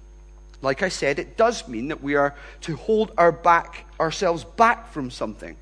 Like 0.62 0.82
I 0.82 0.90
said, 0.90 1.20
it 1.20 1.36
does 1.36 1.68
mean 1.68 1.90
that 1.90 2.02
we 2.02 2.16
are 2.16 2.36
to 2.62 2.76
hold 2.78 3.12
our 3.18 3.32
back, 3.32 3.86
ourselves 4.00 4.46
back 4.46 4.92
from 4.92 5.12
something. 5.12 5.58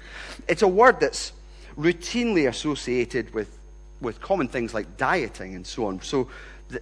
It's 0.47 0.61
a 0.61 0.67
word 0.67 0.99
that's 0.99 1.31
routinely 1.75 2.47
associated 2.47 3.33
with, 3.33 3.57
with 3.99 4.21
common 4.21 4.47
things 4.47 4.73
like 4.73 4.97
dieting 4.97 5.55
and 5.55 5.65
so 5.65 5.87
on. 5.87 6.01
So, 6.01 6.27
the, 6.69 6.81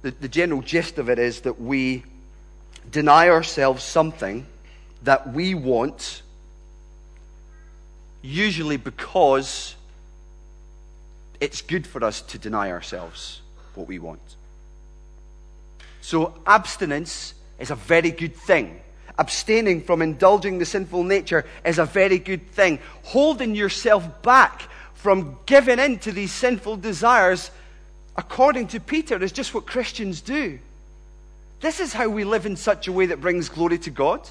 the, 0.00 0.12
the 0.12 0.28
general 0.28 0.62
gist 0.62 0.98
of 0.98 1.10
it 1.10 1.18
is 1.18 1.42
that 1.42 1.60
we 1.60 2.04
deny 2.90 3.28
ourselves 3.28 3.84
something 3.84 4.46
that 5.02 5.34
we 5.34 5.54
want, 5.54 6.22
usually 8.22 8.78
because 8.78 9.74
it's 11.40 11.60
good 11.60 11.86
for 11.86 12.02
us 12.02 12.22
to 12.22 12.38
deny 12.38 12.70
ourselves 12.70 13.42
what 13.76 13.88
we 13.88 13.98
want. 13.98 14.36
So, 16.00 16.34
abstinence 16.46 17.34
is 17.58 17.70
a 17.70 17.74
very 17.74 18.10
good 18.10 18.34
thing. 18.34 18.80
Abstaining 19.18 19.82
from 19.82 20.02
indulging 20.02 20.58
the 20.58 20.66
sinful 20.66 21.04
nature 21.04 21.46
is 21.64 21.78
a 21.78 21.84
very 21.84 22.18
good 22.18 22.46
thing. 22.48 22.78
Holding 23.04 23.54
yourself 23.54 24.22
back 24.22 24.62
from 24.94 25.38
giving 25.46 25.78
in 25.78 25.98
to 26.00 26.12
these 26.12 26.32
sinful 26.32 26.78
desires, 26.78 27.50
according 28.16 28.68
to 28.68 28.80
Peter, 28.80 29.22
is 29.22 29.32
just 29.32 29.54
what 29.54 29.66
Christians 29.66 30.20
do. 30.20 30.58
This 31.60 31.80
is 31.80 31.92
how 31.92 32.08
we 32.08 32.24
live 32.24 32.44
in 32.44 32.56
such 32.56 32.88
a 32.88 32.92
way 32.92 33.06
that 33.06 33.20
brings 33.20 33.48
glory 33.48 33.78
to 33.78 33.90
God. 33.90 34.28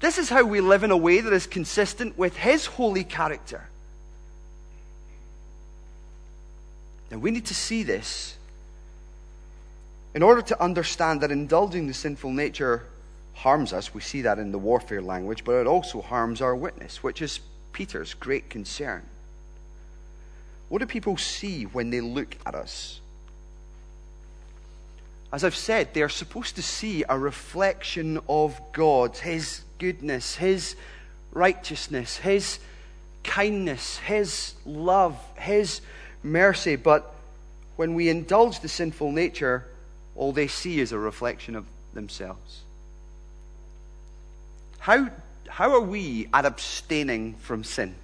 This 0.00 0.18
is 0.18 0.28
how 0.28 0.44
we 0.44 0.60
live 0.60 0.84
in 0.84 0.90
a 0.90 0.96
way 0.96 1.20
that 1.20 1.32
is 1.32 1.46
consistent 1.46 2.16
with 2.16 2.36
His 2.36 2.66
holy 2.66 3.04
character. 3.04 3.66
And 7.10 7.20
we 7.20 7.30
need 7.30 7.46
to 7.46 7.54
see 7.54 7.82
this 7.82 8.36
in 10.14 10.22
order 10.22 10.42
to 10.42 10.62
understand 10.62 11.20
that 11.20 11.30
indulging 11.30 11.86
the 11.86 11.94
sinful 11.94 12.30
nature 12.30 12.84
harms 13.34 13.72
us, 13.72 13.92
we 13.92 14.00
see 14.00 14.22
that 14.22 14.38
in 14.38 14.52
the 14.52 14.58
warfare 14.58 15.02
language, 15.02 15.44
but 15.44 15.54
it 15.54 15.66
also 15.66 16.00
harms 16.00 16.40
our 16.40 16.54
witness, 16.54 17.02
which 17.02 17.20
is 17.20 17.40
Peter's 17.72 18.14
great 18.14 18.48
concern. 18.48 19.02
What 20.68 20.78
do 20.78 20.86
people 20.86 21.16
see 21.16 21.64
when 21.64 21.90
they 21.90 22.00
look 22.00 22.36
at 22.46 22.54
us? 22.54 23.00
As 25.32 25.42
I've 25.42 25.56
said, 25.56 25.92
they 25.94 26.02
are 26.02 26.08
supposed 26.08 26.54
to 26.56 26.62
see 26.62 27.04
a 27.08 27.18
reflection 27.18 28.20
of 28.28 28.60
God, 28.72 29.16
His 29.16 29.62
goodness, 29.78 30.36
His 30.36 30.76
righteousness, 31.32 32.18
His 32.18 32.60
kindness, 33.24 33.98
His 33.98 34.54
love, 34.64 35.18
His 35.36 35.80
mercy. 36.22 36.76
But 36.76 37.12
when 37.74 37.94
we 37.94 38.08
indulge 38.08 38.60
the 38.60 38.68
sinful 38.68 39.10
nature, 39.10 39.66
all 40.16 40.32
they 40.32 40.46
see 40.46 40.80
is 40.80 40.92
a 40.92 40.98
reflection 40.98 41.56
of 41.56 41.66
themselves. 41.92 42.60
How, 44.78 45.08
how 45.48 45.72
are 45.72 45.80
we 45.80 46.28
at 46.32 46.44
abstaining 46.44 47.34
from 47.34 47.64
sin? 47.64 47.94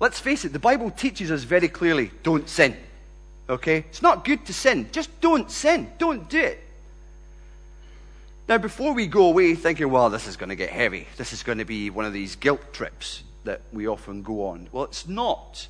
Let's 0.00 0.18
face 0.18 0.44
it, 0.44 0.52
the 0.52 0.58
Bible 0.58 0.90
teaches 0.90 1.30
us 1.30 1.42
very 1.42 1.68
clearly 1.68 2.10
don't 2.22 2.48
sin. 2.48 2.76
Okay? 3.48 3.78
It's 3.78 4.02
not 4.02 4.24
good 4.24 4.46
to 4.46 4.54
sin. 4.54 4.88
Just 4.92 5.20
don't 5.20 5.50
sin. 5.50 5.90
Don't 5.98 6.28
do 6.28 6.40
it. 6.40 6.64
Now, 8.48 8.58
before 8.58 8.94
we 8.94 9.06
go 9.06 9.26
away 9.26 9.54
thinking, 9.54 9.90
well, 9.90 10.10
this 10.10 10.26
is 10.26 10.36
going 10.36 10.48
to 10.48 10.56
get 10.56 10.70
heavy, 10.70 11.06
this 11.16 11.32
is 11.32 11.44
going 11.44 11.58
to 11.58 11.64
be 11.64 11.90
one 11.90 12.04
of 12.04 12.12
these 12.12 12.34
guilt 12.34 12.72
trips 12.72 13.22
that 13.44 13.60
we 13.72 13.86
often 13.86 14.22
go 14.22 14.46
on. 14.46 14.68
Well, 14.72 14.84
it's 14.84 15.06
not. 15.06 15.68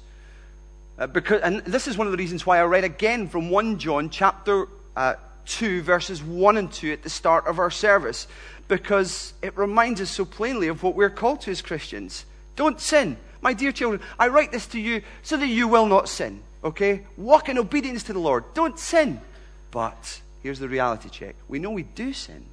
Uh, 1.01 1.07
because, 1.07 1.41
and 1.41 1.61
this 1.61 1.89
is 1.89 1.97
one 1.97 2.07
of 2.07 2.11
the 2.11 2.19
reasons 2.19 2.45
why 2.45 2.59
I 2.59 2.65
read 2.65 2.85
again 2.85 3.27
from 3.27 3.49
1 3.49 3.79
John 3.79 4.11
chapter 4.11 4.69
uh, 4.95 5.15
2, 5.47 5.81
verses 5.81 6.23
1 6.23 6.59
and 6.59 6.71
2 6.71 6.93
at 6.93 7.03
the 7.03 7.09
start 7.09 7.47
of 7.47 7.59
our 7.59 7.71
service, 7.71 8.29
because 8.69 9.33
it 9.41 9.57
reminds 9.57 10.03
us 10.03 10.11
so 10.11 10.27
plainly 10.27 10.69
of 10.69 10.83
what 10.83 10.95
we're 10.95 11.09
called 11.09 11.41
to 11.43 11.51
as 11.51 11.63
Christians. 11.63 12.27
Don't 12.55 12.79
sin. 12.79 13.17
My 13.41 13.55
dear 13.55 13.73
children, 13.73 14.03
I 14.19 14.29
write 14.29 14.53
this 14.53 14.67
to 14.69 14.79
you 14.79 15.01
so 15.23 15.39
that 15.39 15.47
you 15.47 15.69
will 15.69 15.87
not 15.87 16.07
sin. 16.07 16.43
Okay? 16.63 17.07
Walk 17.17 17.49
in 17.49 17.57
obedience 17.57 18.03
to 18.05 18.13
the 18.13 18.19
Lord. 18.19 18.45
Don't 18.53 18.79
sin. 18.79 19.23
But 19.71 20.21
here's 20.43 20.59
the 20.59 20.69
reality 20.69 21.09
check 21.09 21.35
we 21.49 21.59
know 21.59 21.71
we 21.71 21.85
do 21.85 22.13
sin. 22.13 22.45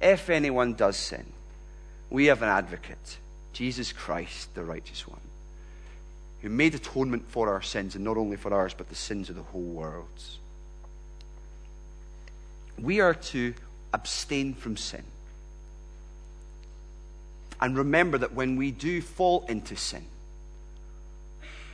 If 0.00 0.30
anyone 0.30 0.74
does 0.74 0.96
sin, 0.96 1.26
we 2.08 2.26
have 2.26 2.42
an 2.42 2.48
advocate, 2.48 3.18
Jesus 3.52 3.92
Christ, 3.92 4.54
the 4.54 4.62
righteous 4.62 5.08
one 5.08 5.20
who 6.42 6.48
made 6.48 6.74
atonement 6.74 7.28
for 7.28 7.48
our 7.48 7.62
sins, 7.62 7.94
and 7.94 8.04
not 8.04 8.16
only 8.16 8.36
for 8.36 8.52
ours, 8.52 8.74
but 8.76 8.88
the 8.88 8.94
sins 8.94 9.30
of 9.30 9.36
the 9.36 9.42
whole 9.42 9.60
world. 9.62 10.08
We 12.78 13.00
are 13.00 13.14
to 13.14 13.54
abstain 13.94 14.54
from 14.54 14.76
sin. 14.76 15.04
And 17.60 17.76
remember 17.76 18.18
that 18.18 18.34
when 18.34 18.56
we 18.56 18.72
do 18.72 19.00
fall 19.00 19.44
into 19.48 19.76
sin, 19.76 20.04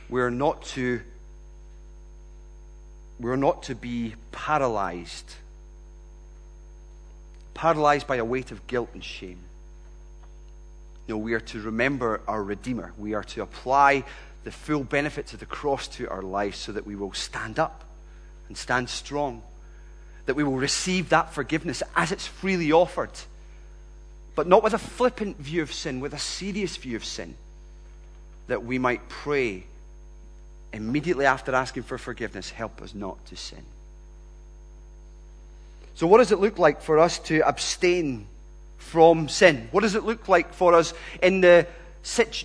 we're 0.07 0.29
not 0.29 0.63
to 0.63 1.01
we're 3.19 3.35
not 3.35 3.63
to 3.63 3.75
be 3.75 4.15
paralyzed 4.31 5.35
paralyzed 7.53 8.07
by 8.07 8.15
a 8.15 8.23
weight 8.23 8.51
of 8.51 8.65
guilt 8.65 8.89
and 8.93 9.03
shame 9.03 9.39
no 11.07 11.17
we 11.17 11.33
are 11.33 11.39
to 11.39 11.59
remember 11.61 12.21
our 12.27 12.41
redeemer 12.41 12.93
we 12.97 13.13
are 13.13 13.23
to 13.23 13.41
apply 13.41 14.03
the 14.43 14.51
full 14.51 14.83
benefits 14.83 15.33
of 15.33 15.39
the 15.39 15.45
cross 15.45 15.87
to 15.87 16.09
our 16.09 16.21
lives 16.21 16.57
so 16.57 16.71
that 16.71 16.85
we 16.85 16.95
will 16.95 17.13
stand 17.13 17.59
up 17.59 17.83
and 18.47 18.57
stand 18.57 18.89
strong. 18.89 19.41
That 20.25 20.35
we 20.35 20.43
will 20.43 20.57
receive 20.57 21.09
that 21.09 21.33
forgiveness 21.33 21.83
as 21.95 22.11
it's 22.11 22.27
freely 22.27 22.71
offered. 22.71 23.11
But 24.35 24.47
not 24.47 24.63
with 24.63 24.73
a 24.73 24.79
flippant 24.79 25.37
view 25.37 25.61
of 25.61 25.73
sin, 25.73 25.99
with 25.99 26.13
a 26.13 26.19
serious 26.19 26.77
view 26.77 26.95
of 26.95 27.03
sin. 27.03 27.35
That 28.47 28.63
we 28.63 28.79
might 28.79 29.09
pray 29.09 29.65
immediately 30.71 31.25
after 31.25 31.53
asking 31.53 31.83
for 31.83 31.97
forgiveness, 31.97 32.49
help 32.51 32.81
us 32.81 32.93
not 32.93 33.23
to 33.27 33.35
sin. 33.35 33.63
So, 35.95 36.07
what 36.07 36.19
does 36.19 36.31
it 36.31 36.39
look 36.39 36.57
like 36.57 36.81
for 36.81 36.99
us 36.99 37.19
to 37.19 37.45
abstain 37.45 38.25
from 38.77 39.27
sin? 39.27 39.67
What 39.71 39.81
does 39.81 39.95
it 39.95 40.03
look 40.03 40.27
like 40.27 40.53
for 40.53 40.73
us 40.73 40.93
in 41.21 41.41
the 41.41 41.67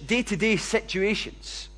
day 0.06 0.22
to 0.22 0.36
day 0.36 0.56
situations? 0.56 1.68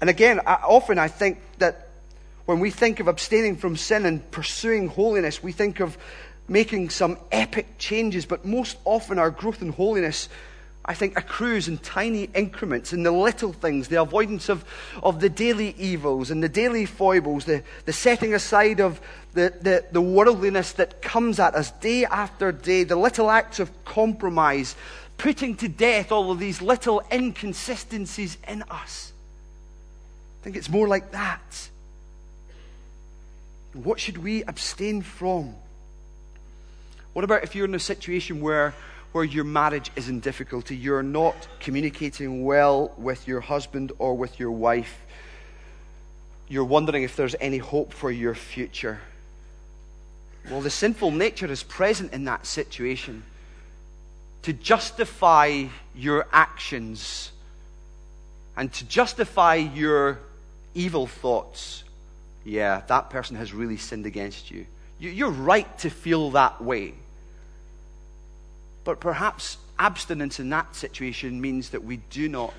And 0.00 0.10
again, 0.10 0.40
I, 0.46 0.54
often 0.54 0.98
I 0.98 1.08
think 1.08 1.38
that 1.58 1.88
when 2.46 2.60
we 2.60 2.70
think 2.70 3.00
of 3.00 3.08
abstaining 3.08 3.56
from 3.56 3.76
sin 3.76 4.04
and 4.04 4.30
pursuing 4.30 4.88
holiness, 4.88 5.42
we 5.42 5.52
think 5.52 5.80
of 5.80 5.96
making 6.46 6.90
some 6.90 7.18
epic 7.32 7.78
changes, 7.78 8.26
but 8.26 8.44
most 8.44 8.76
often 8.84 9.18
our 9.18 9.30
growth 9.30 9.62
in 9.62 9.70
holiness, 9.70 10.28
I 10.84 10.92
think, 10.92 11.18
accrues 11.18 11.68
in 11.68 11.78
tiny 11.78 12.24
increments, 12.34 12.92
in 12.92 13.02
the 13.02 13.10
little 13.10 13.54
things, 13.54 13.88
the 13.88 14.02
avoidance 14.02 14.50
of, 14.50 14.62
of 15.02 15.20
the 15.20 15.30
daily 15.30 15.74
evils 15.78 16.30
and 16.30 16.42
the 16.42 16.48
daily 16.50 16.84
foibles, 16.84 17.46
the, 17.46 17.62
the 17.86 17.94
setting 17.94 18.34
aside 18.34 18.80
of 18.80 19.00
the, 19.32 19.54
the, 19.62 19.84
the 19.90 20.02
worldliness 20.02 20.72
that 20.72 21.00
comes 21.00 21.40
at 21.40 21.54
us 21.54 21.70
day 21.70 22.04
after 22.04 22.52
day, 22.52 22.84
the 22.84 22.96
little 22.96 23.30
acts 23.30 23.58
of 23.58 23.70
compromise, 23.86 24.76
putting 25.16 25.56
to 25.56 25.68
death 25.68 26.12
all 26.12 26.30
of 26.30 26.38
these 26.38 26.60
little 26.60 27.02
inconsistencies 27.10 28.36
in 28.46 28.62
us. 28.64 29.13
I 30.44 30.46
think 30.46 30.56
it's 30.56 30.68
more 30.68 30.86
like 30.86 31.12
that. 31.12 31.70
What 33.72 33.98
should 33.98 34.18
we 34.18 34.44
abstain 34.44 35.00
from? 35.00 35.54
What 37.14 37.24
about 37.24 37.44
if 37.44 37.54
you're 37.54 37.64
in 37.64 37.74
a 37.74 37.78
situation 37.78 38.42
where, 38.42 38.74
where 39.12 39.24
your 39.24 39.44
marriage 39.44 39.90
is 39.96 40.10
in 40.10 40.20
difficulty? 40.20 40.76
You're 40.76 41.02
not 41.02 41.34
communicating 41.60 42.44
well 42.44 42.92
with 42.98 43.26
your 43.26 43.40
husband 43.40 43.92
or 43.98 44.18
with 44.18 44.38
your 44.38 44.50
wife. 44.50 45.00
You're 46.46 46.66
wondering 46.66 47.04
if 47.04 47.16
there's 47.16 47.34
any 47.40 47.56
hope 47.56 47.94
for 47.94 48.10
your 48.10 48.34
future. 48.34 49.00
Well, 50.50 50.60
the 50.60 50.68
sinful 50.68 51.10
nature 51.12 51.50
is 51.50 51.62
present 51.62 52.12
in 52.12 52.26
that 52.26 52.44
situation 52.44 53.22
to 54.42 54.52
justify 54.52 55.68
your 55.96 56.26
actions 56.32 57.32
and 58.58 58.70
to 58.74 58.84
justify 58.84 59.54
your 59.54 60.18
evil 60.74 61.06
thoughts. 61.06 61.84
Yeah, 62.44 62.82
that 62.88 63.10
person 63.10 63.36
has 63.36 63.52
really 63.52 63.76
sinned 63.76 64.06
against 64.06 64.50
you. 64.50 64.66
You're 64.98 65.30
right 65.30 65.78
to 65.78 65.90
feel 65.90 66.30
that 66.32 66.62
way. 66.62 66.94
But 68.84 69.00
perhaps 69.00 69.56
abstinence 69.78 70.38
in 70.38 70.50
that 70.50 70.76
situation 70.76 71.40
means 71.40 71.70
that 71.70 71.82
we 71.82 71.96
do 71.96 72.28
not 72.28 72.52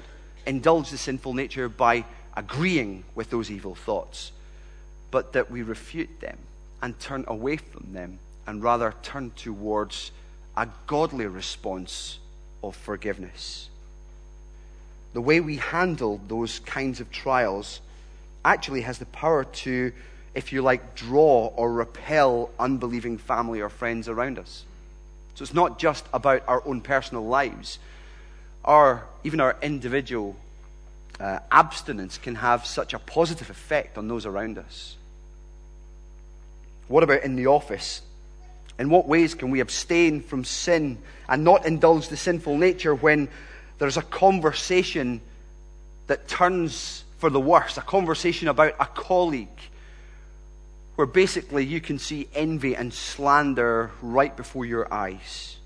indulge 0.45 0.89
the 0.89 0.97
sinful 0.97 1.33
nature 1.33 1.69
by 1.69 2.03
agreeing 2.35 3.03
with 3.13 3.29
those 3.29 3.49
evil 3.49 3.75
thoughts, 3.75 4.31
but 5.11 5.33
that 5.33 5.49
we 5.49 5.61
refute 5.61 6.19
them 6.19 6.37
and 6.81 6.99
turn 6.99 7.23
away 7.27 7.57
from 7.57 7.93
them 7.93 8.19
and 8.47 8.61
rather 8.61 8.93
turn 9.01 9.31
towards 9.35 10.11
a 10.57 10.67
godly 10.87 11.25
response 11.25 12.19
of 12.63 12.75
forgiveness. 12.75 13.69
The 15.13 15.21
way 15.21 15.39
we 15.39 15.57
handle 15.57 16.19
those 16.27 16.59
kinds 16.59 16.99
of 16.99 17.11
trials 17.11 17.79
actually 18.45 18.81
has 18.81 18.99
the 18.99 19.05
power 19.07 19.43
to, 19.43 19.91
if 20.33 20.53
you 20.53 20.61
like, 20.61 20.95
draw 20.95 21.47
or 21.55 21.73
repel 21.73 22.49
unbelieving 22.59 23.17
family 23.17 23.61
or 23.61 23.69
friends 23.69 24.07
around 24.07 24.39
us. 24.39 24.63
So 25.33 25.43
it's 25.43 25.53
not 25.53 25.79
just 25.79 26.05
about 26.13 26.43
our 26.47 26.65
own 26.65 26.81
personal 26.81 27.25
lives. 27.25 27.79
Our, 28.63 29.03
even 29.23 29.41
our 29.41 29.57
individual 29.61 30.35
uh, 31.19 31.39
abstinence 31.51 32.17
can 32.17 32.35
have 32.35 32.65
such 32.65 32.93
a 32.93 32.99
positive 32.99 33.49
effect 33.49 33.97
on 33.97 34.07
those 34.07 34.25
around 34.25 34.57
us. 34.57 34.95
What 36.87 37.03
about 37.03 37.23
in 37.23 37.35
the 37.35 37.47
office? 37.47 38.01
In 38.77 38.89
what 38.89 39.07
ways 39.07 39.33
can 39.33 39.51
we 39.51 39.61
abstain 39.61 40.21
from 40.21 40.43
sin 40.43 40.97
and 41.27 41.43
not 41.43 41.65
indulge 41.65 42.09
the 42.09 42.17
sinful 42.17 42.57
nature 42.57 42.93
when 42.93 43.29
there's 43.79 43.97
a 43.97 44.01
conversation 44.01 45.21
that 46.07 46.27
turns 46.27 47.04
for 47.25 47.31
the 47.31 47.39
worse? 47.39 47.75
A 47.75 47.81
conversation 47.81 48.49
about 48.49 48.75
a 48.79 48.85
colleague 48.85 49.47
where 50.93 51.07
basically 51.07 51.65
you 51.65 51.81
can 51.81 51.97
see 51.97 52.27
envy 52.35 52.75
and 52.75 52.93
slander 52.93 53.89
right 54.03 54.37
before 54.37 54.63
your 54.63 54.93
eyes. 54.93 55.57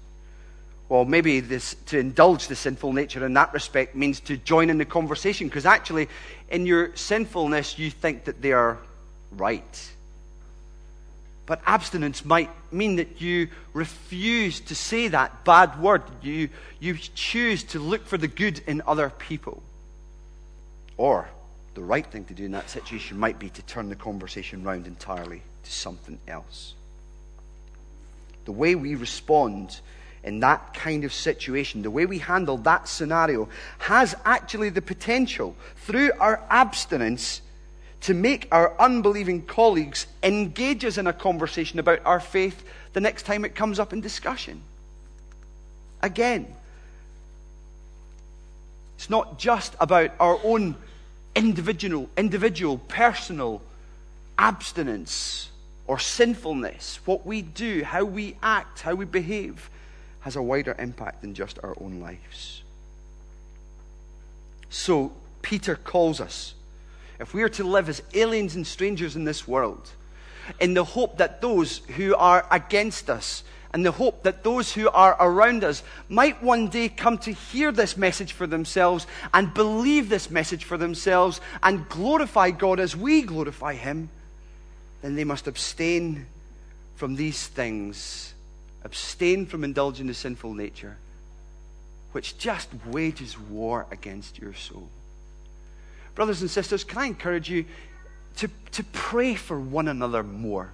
Well, 0.88 1.04
maybe 1.04 1.42
this, 1.42 1.76
to 1.88 2.00
indulge 2.00 2.48
the 2.48 2.56
sinful 2.56 2.94
nature 2.94 3.26
in 3.26 3.34
that 3.34 3.52
respect 3.52 3.94
means 3.94 4.22
to 4.22 4.38
join 4.38 4.70
in 4.70 4.78
the 4.78 4.86
conversation 4.86 5.50
because 5.50 5.66
actually, 5.66 6.08
in 6.50 6.66
your 6.66 6.96
sinfulness, 6.96 7.78
you 7.78 7.92
think 7.92 8.24
that 8.24 8.42
they 8.42 8.54
are 8.54 8.78
right. 9.30 9.92
But 11.46 11.62
abstinence 11.66 12.24
might 12.24 12.50
mean 12.72 12.96
that 12.96 13.20
you 13.20 13.50
refuse 13.74 14.62
to 14.62 14.76
say 14.76 15.10
that 15.10 15.44
bad 15.44 15.82
word. 15.82 16.04
You, 16.22 16.48
you 16.80 16.96
choose 16.96 17.64
to 17.64 17.80
look 17.80 18.06
for 18.06 18.18
the 18.18 18.30
good 18.30 18.62
in 18.66 18.82
other 18.88 19.10
people. 19.10 19.62
Or 20.96 21.28
the 21.80 21.86
right 21.86 22.06
thing 22.06 22.26
to 22.26 22.34
do 22.34 22.44
in 22.44 22.52
that 22.52 22.70
situation 22.70 23.18
might 23.18 23.40
be 23.40 23.50
to 23.50 23.62
turn 23.62 23.88
the 23.88 23.96
conversation 23.96 24.66
round 24.66 24.86
entirely 24.86 25.42
to 25.64 25.72
something 25.72 26.20
else. 26.28 26.74
The 28.44 28.52
way 28.52 28.76
we 28.76 28.96
respond 28.96 29.80
in 30.22 30.42
that 30.42 30.74
kind 30.74 31.06
of 31.06 31.14
situation, 31.14 31.82
the 31.82 31.90
way 31.90 32.06
we 32.06 32.18
handle 32.18 32.58
that 32.58 32.90
scenario, 32.90 33.48
has 33.78 34.14
actually 34.26 34.68
the 34.68 34.82
potential, 34.82 35.56
through 35.78 36.12
our 36.20 36.42
abstinence, 36.50 37.40
to 38.02 38.14
make 38.14 38.50
our 38.52 38.78
unbelieving 38.78 39.46
colleagues 39.46 40.06
engage 40.22 40.84
us 40.84 40.98
in 40.98 41.08
a 41.08 41.14
conversation 41.14 41.80
about 41.80 42.02
our 42.04 42.20
faith 42.20 42.62
the 42.92 43.00
next 43.00 43.24
time 43.24 43.46
it 43.46 43.56
comes 43.56 43.80
up 43.80 43.94
in 43.94 44.02
discussion. 44.02 44.62
Again, 46.02 46.46
it's 48.98 49.10
not 49.10 49.40
just 49.40 49.76
about 49.80 50.12
our 50.20 50.38
own 50.44 50.76
individual, 51.36 52.10
individual, 52.18 52.78
personal 52.78 53.62
abstinence 54.38 55.50
or 55.88 56.00
sinfulness. 56.00 57.00
What 57.06 57.26
we 57.26 57.42
do, 57.42 57.84
how 57.84 58.04
we 58.04 58.36
act, 58.42 58.82
how 58.82 58.96
we 58.96 59.06
behave, 59.06 59.70
has 60.22 60.36
a 60.36 60.42
wider 60.42 60.76
impact 60.78 61.22
than 61.22 61.34
just 61.34 61.60
our 61.64 61.76
own 61.80 62.00
lives. 62.00 62.64
So, 64.70 65.12
Peter 65.42 65.76
calls 65.76 66.22
us, 66.22 66.54
if 67.20 67.34
we 67.34 67.42
are 67.44 67.50
to 67.50 67.64
live 67.64 67.90
as 67.90 68.04
aliens 68.14 68.56
and 68.56 68.66
strangers 68.66 69.16
in 69.16 69.24
this 69.26 69.48
world, 69.48 69.90
in 70.60 70.74
the 70.74 70.84
hope 70.84 71.18
that 71.18 71.42
those 71.42 71.80
who 71.98 72.16
are 72.16 72.46
against 72.52 73.10
us 73.10 73.44
and 73.74 73.86
the 73.86 73.92
hope 73.92 74.24
that 74.24 74.44
those 74.44 74.74
who 74.74 74.90
are 74.90 75.16
around 75.20 75.64
us 75.64 75.84
might 76.08 76.42
one 76.42 76.70
day 76.70 76.90
come 76.90 77.18
to 77.20 77.32
hear 77.32 77.72
this 77.72 77.96
message 77.98 78.34
for 78.34 78.48
themselves 78.48 79.06
and 79.34 79.54
believe 79.54 80.10
this 80.10 80.32
message 80.32 80.64
for 80.64 80.78
themselves 80.78 81.40
and 81.62 81.88
glorify 81.88 82.50
God 82.50 82.80
as 82.80 82.96
we 82.96 83.22
glorify 83.22 83.76
Him, 83.76 84.10
then 85.02 85.16
they 85.16 85.24
must 85.24 85.48
abstain 85.48 86.26
from 86.96 87.16
these 87.16 87.48
things, 87.48 88.34
abstain 88.84 89.46
from 89.46 89.64
indulging 89.64 90.08
the 90.08 90.14
sinful 90.14 90.54
nature, 90.54 90.98
which 92.12 92.38
just 92.38 92.70
wages 92.88 93.40
war 93.40 93.86
against 93.92 94.40
your 94.40 94.54
soul. 94.54 94.90
Brothers 96.16 96.42
and 96.42 96.50
sisters, 96.50 96.84
can 96.84 96.98
I 96.98 97.06
encourage 97.06 97.50
you 97.50 97.66
to, 98.38 98.50
to 98.72 98.84
pray 98.84 99.36
for 99.36 99.60
one 99.60 99.88
another 99.88 100.24
more? 100.24 100.72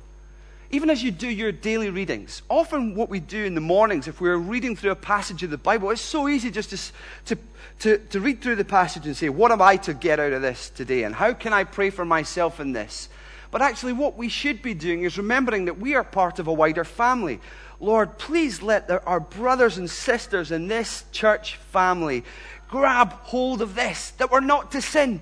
Even 0.71 0.89
as 0.89 1.03
you 1.03 1.11
do 1.11 1.27
your 1.27 1.51
daily 1.51 1.89
readings, 1.89 2.41
often 2.49 2.95
what 2.95 3.09
we 3.09 3.19
do 3.19 3.45
in 3.45 3.55
the 3.55 3.61
mornings, 3.61 4.07
if 4.07 4.19
we're 4.19 4.37
reading 4.37 4.75
through 4.75 4.91
a 4.91 4.95
passage 4.95 5.43
of 5.43 5.51
the 5.51 5.57
Bible, 5.57 5.91
it's 5.91 6.01
so 6.01 6.27
easy 6.27 6.49
just 6.49 6.71
to, 6.71 7.35
to, 7.35 7.41
to, 7.79 7.97
to, 8.09 8.19
read 8.19 8.41
through 8.41 8.55
the 8.55 8.65
passage 8.65 9.05
and 9.05 9.15
say, 9.15 9.29
What 9.29 9.51
am 9.51 9.61
I 9.61 9.77
to 9.77 9.93
get 9.93 10.19
out 10.19 10.33
of 10.33 10.41
this 10.41 10.69
today? 10.69 11.03
And 11.03 11.13
how 11.13 11.33
can 11.33 11.53
I 11.53 11.63
pray 11.63 11.91
for 11.91 12.03
myself 12.03 12.59
in 12.59 12.73
this? 12.73 13.09
But 13.51 13.61
actually, 13.61 13.93
what 13.93 14.17
we 14.17 14.27
should 14.27 14.61
be 14.61 14.73
doing 14.73 15.03
is 15.03 15.17
remembering 15.17 15.65
that 15.65 15.79
we 15.79 15.95
are 15.95 16.03
part 16.03 16.39
of 16.39 16.47
a 16.47 16.53
wider 16.53 16.83
family. 16.83 17.39
Lord, 17.79 18.17
please 18.17 18.61
let 18.61 18.89
our 19.05 19.19
brothers 19.19 19.77
and 19.77 19.89
sisters 19.89 20.51
in 20.51 20.67
this 20.67 21.03
church 21.11 21.57
family 21.57 22.23
grab 22.67 23.11
hold 23.13 23.61
of 23.61 23.75
this, 23.75 24.11
that 24.11 24.31
we're 24.31 24.39
not 24.39 24.71
to 24.71 24.81
sin 24.81 25.21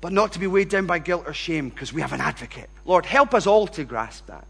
but 0.00 0.12
not 0.12 0.32
to 0.32 0.38
be 0.38 0.46
weighed 0.46 0.68
down 0.68 0.86
by 0.86 0.98
guilt 0.98 1.24
or 1.26 1.32
shame 1.32 1.68
because 1.68 1.92
we 1.92 2.00
have 2.00 2.12
an 2.12 2.20
advocate. 2.20 2.70
Lord, 2.84 3.04
help 3.04 3.34
us 3.34 3.46
all 3.46 3.66
to 3.68 3.84
grasp 3.84 4.26
that. 4.26 4.46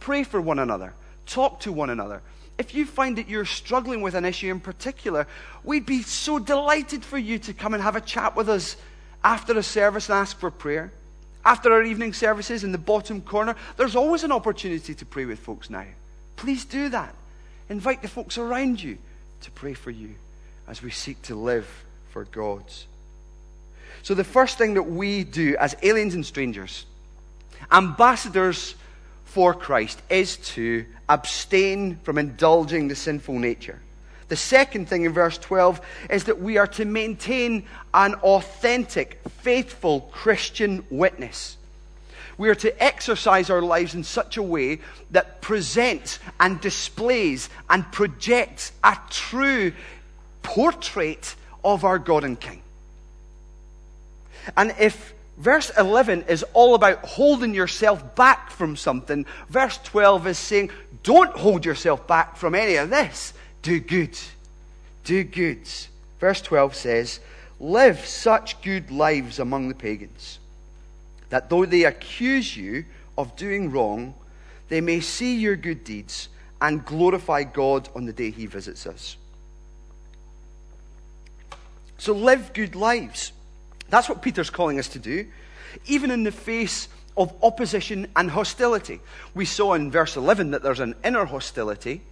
Pray 0.00 0.24
for 0.24 0.40
one 0.40 0.58
another, 0.58 0.94
talk 1.26 1.60
to 1.60 1.72
one 1.72 1.90
another. 1.90 2.22
If 2.58 2.74
you 2.74 2.86
find 2.86 3.18
that 3.18 3.28
you're 3.28 3.44
struggling 3.44 4.02
with 4.02 4.14
an 4.14 4.24
issue 4.24 4.50
in 4.50 4.58
particular, 4.58 5.28
we'd 5.62 5.86
be 5.86 6.02
so 6.02 6.40
delighted 6.40 7.04
for 7.04 7.16
you 7.16 7.38
to 7.40 7.52
come 7.52 7.72
and 7.72 7.82
have 7.82 7.94
a 7.94 8.00
chat 8.00 8.34
with 8.34 8.48
us 8.48 8.76
after 9.22 9.56
a 9.56 9.62
service 9.62 10.08
and 10.08 10.18
ask 10.18 10.36
for 10.38 10.50
prayer. 10.50 10.92
After 11.44 11.72
our 11.72 11.84
evening 11.84 12.12
services 12.12 12.64
in 12.64 12.72
the 12.72 12.78
bottom 12.78 13.20
corner, 13.20 13.54
there's 13.76 13.94
always 13.94 14.24
an 14.24 14.32
opportunity 14.32 14.92
to 14.94 15.06
pray 15.06 15.24
with 15.24 15.38
folks 15.38 15.70
now. 15.70 15.86
Please 16.34 16.64
do 16.64 16.88
that. 16.88 17.14
Invite 17.68 18.02
the 18.02 18.08
folks 18.08 18.38
around 18.38 18.82
you 18.82 18.98
to 19.42 19.50
pray 19.52 19.74
for 19.74 19.90
you 19.90 20.14
as 20.66 20.82
we 20.82 20.90
seek 20.90 21.22
to 21.22 21.36
live 21.36 21.84
for 22.10 22.24
God's 22.24 22.86
so, 24.02 24.14
the 24.14 24.24
first 24.24 24.58
thing 24.58 24.74
that 24.74 24.84
we 24.84 25.24
do 25.24 25.56
as 25.58 25.76
aliens 25.82 26.14
and 26.14 26.24
strangers, 26.24 26.86
ambassadors 27.70 28.74
for 29.24 29.52
Christ, 29.52 30.00
is 30.08 30.36
to 30.38 30.86
abstain 31.08 31.96
from 32.02 32.18
indulging 32.18 32.88
the 32.88 32.94
sinful 32.94 33.38
nature. 33.38 33.80
The 34.28 34.36
second 34.36 34.88
thing 34.88 35.04
in 35.04 35.12
verse 35.12 35.38
12 35.38 35.80
is 36.10 36.24
that 36.24 36.40
we 36.40 36.58
are 36.58 36.66
to 36.68 36.84
maintain 36.84 37.66
an 37.94 38.14
authentic, 38.16 39.20
faithful 39.40 40.02
Christian 40.12 40.84
witness. 40.90 41.56
We 42.36 42.50
are 42.50 42.54
to 42.56 42.82
exercise 42.82 43.50
our 43.50 43.62
lives 43.62 43.94
in 43.94 44.04
such 44.04 44.36
a 44.36 44.42
way 44.42 44.80
that 45.10 45.40
presents 45.40 46.20
and 46.38 46.60
displays 46.60 47.48
and 47.68 47.90
projects 47.90 48.70
a 48.84 48.96
true 49.10 49.72
portrait 50.42 51.34
of 51.64 51.84
our 51.84 51.98
God 51.98 52.22
and 52.22 52.38
King. 52.38 52.62
And 54.56 54.74
if 54.78 55.14
verse 55.36 55.70
11 55.76 56.24
is 56.28 56.44
all 56.54 56.74
about 56.74 57.04
holding 57.04 57.54
yourself 57.54 58.14
back 58.14 58.50
from 58.50 58.76
something, 58.76 59.26
verse 59.48 59.78
12 59.78 60.26
is 60.28 60.38
saying, 60.38 60.70
don't 61.02 61.34
hold 61.36 61.64
yourself 61.64 62.06
back 62.06 62.36
from 62.36 62.54
any 62.54 62.76
of 62.76 62.90
this. 62.90 63.32
Do 63.62 63.80
good. 63.80 64.18
Do 65.04 65.24
good. 65.24 65.66
Verse 66.20 66.42
12 66.42 66.74
says, 66.74 67.20
Live 67.60 68.04
such 68.04 68.60
good 68.62 68.90
lives 68.90 69.38
among 69.38 69.68
the 69.68 69.74
pagans, 69.74 70.38
that 71.30 71.50
though 71.50 71.64
they 71.64 71.84
accuse 71.84 72.56
you 72.56 72.84
of 73.16 73.34
doing 73.36 73.70
wrong, 73.70 74.14
they 74.68 74.80
may 74.80 75.00
see 75.00 75.38
your 75.38 75.56
good 75.56 75.82
deeds 75.82 76.28
and 76.60 76.84
glorify 76.84 77.42
God 77.44 77.88
on 77.96 78.04
the 78.04 78.12
day 78.12 78.30
he 78.30 78.46
visits 78.46 78.86
us. 78.86 79.16
So 81.96 82.12
live 82.12 82.52
good 82.52 82.76
lives. 82.76 83.32
That's 83.90 84.08
what 84.08 84.22
Peter's 84.22 84.50
calling 84.50 84.78
us 84.78 84.88
to 84.88 84.98
do, 84.98 85.26
even 85.86 86.10
in 86.10 86.24
the 86.24 86.32
face 86.32 86.88
of 87.16 87.34
opposition 87.42 88.06
and 88.14 88.30
hostility. 88.30 89.00
We 89.34 89.44
saw 89.44 89.74
in 89.74 89.90
verse 89.90 90.16
11 90.16 90.52
that 90.52 90.62
there's 90.62 90.80
an 90.80 90.94
inner 91.04 91.24
hostility, 91.24 92.02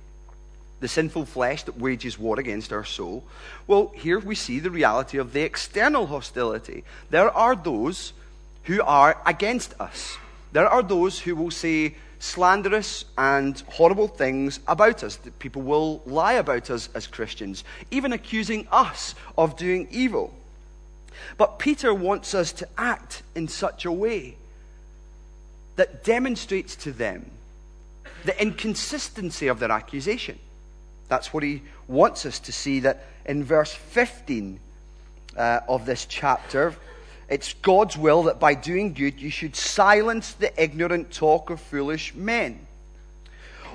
the 0.81 0.89
sinful 0.89 1.27
flesh 1.27 1.63
that 1.63 1.79
wages 1.79 2.19
war 2.19 2.39
against 2.39 2.73
our 2.73 2.85
soul. 2.85 3.25
Well, 3.67 3.93
here 3.95 4.19
we 4.19 4.35
see 4.35 4.59
the 4.59 4.71
reality 4.71 5.19
of 5.19 5.33
the 5.33 5.43
external 5.43 6.07
hostility. 6.07 6.85
There 7.11 7.31
are 7.31 7.55
those 7.55 8.13
who 8.65 8.83
are 8.83 9.21
against 9.25 9.81
us. 9.81 10.19
There 10.53 10.69
are 10.69 10.83
those 10.83 11.21
who 11.21 11.37
will 11.37 11.51
say 11.51 11.95
slanderous 12.19 13.05
and 13.17 13.61
horrible 13.69 14.09
things 14.09 14.61
about 14.67 15.05
us. 15.05 15.19
People 15.39 15.63
will 15.63 16.03
lie 16.05 16.35
about 16.35 16.71
us 16.71 16.89
as 16.95 17.07
Christians, 17.07 17.63
even 17.91 18.13
accusing 18.13 18.67
us 18.73 19.15
of 19.39 19.57
doing 19.57 19.87
evil. 19.91 20.35
But 21.37 21.59
Peter 21.59 21.93
wants 21.93 22.35
us 22.35 22.53
to 22.53 22.69
act 22.77 23.23
in 23.35 23.49
such 23.49 23.85
a 23.85 23.93
way 23.93 24.37
that 25.77 26.05
demonstrates 26.05 26.77
to 26.77 26.93
them 26.93 27.31
the 28.25 28.41
inconsistency 28.41 29.47
of 29.47 29.59
their 29.61 29.71
accusation. 29.71 30.39
That's 31.09 31.33
what 31.33 31.43
he 31.43 31.63
wants 31.87 32.27
us 32.27 32.39
to 32.41 32.53
see 32.53 32.81
that 32.81 33.05
in 33.25 33.45
verse 33.45 33.73
15 33.73 34.59
uh, 35.37 35.61
of 35.69 35.87
this 35.87 36.07
chapter, 36.07 36.75
it's 37.29 37.55
God's 37.55 37.97
will 37.97 38.25
that 38.25 38.41
by 38.41 38.55
doing 38.55 38.93
good 38.93 39.21
you 39.21 39.31
should 39.31 39.55
silence 39.55 40.33
the 40.33 40.61
ignorant 40.63 41.13
talk 41.13 41.51
of 41.51 41.61
foolish 41.61 42.15
men. 42.15 42.66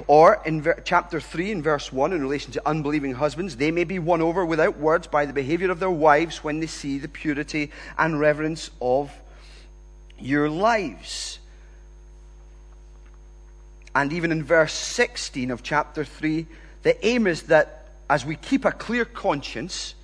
Or 0.08 0.42
in 0.46 0.62
ver- 0.62 0.82
chapter 0.84 1.20
3 1.20 1.52
in 1.52 1.62
verse 1.62 1.92
1, 1.92 2.14
in 2.14 2.22
relation 2.22 2.52
to 2.54 2.68
unbelieving 2.68 3.14
husbands, 3.14 3.58
they 3.58 3.72
may 3.72 3.84
be 3.84 4.00
won 4.00 4.22
over 4.22 4.46
without 4.46 4.78
words 4.78 5.08
by 5.08 5.26
the 5.26 5.34
behavior 5.34 5.72
of 5.72 5.80
their 5.80 5.92
wives 5.92 6.44
when 6.44 6.60
they 6.60 6.68
see 6.68 6.98
the 6.98 7.08
purity 7.08 7.72
and 7.98 8.20
reverence 8.20 8.72
of 8.82 9.12
your 10.20 10.50
lives. 10.50 11.40
And 13.94 14.14
even 14.14 14.32
in 14.32 14.44
verse 14.44 14.74
16 14.74 15.52
of 15.52 15.64
chapter 15.64 16.06
3, 16.06 16.46
the 16.84 17.06
aim 17.06 17.28
is 17.28 17.44
that 17.44 17.90
as 18.10 18.26
we 18.26 18.36
keep 18.36 18.66
a 18.66 18.72
clear 18.72 19.06
conscience, 19.06 19.96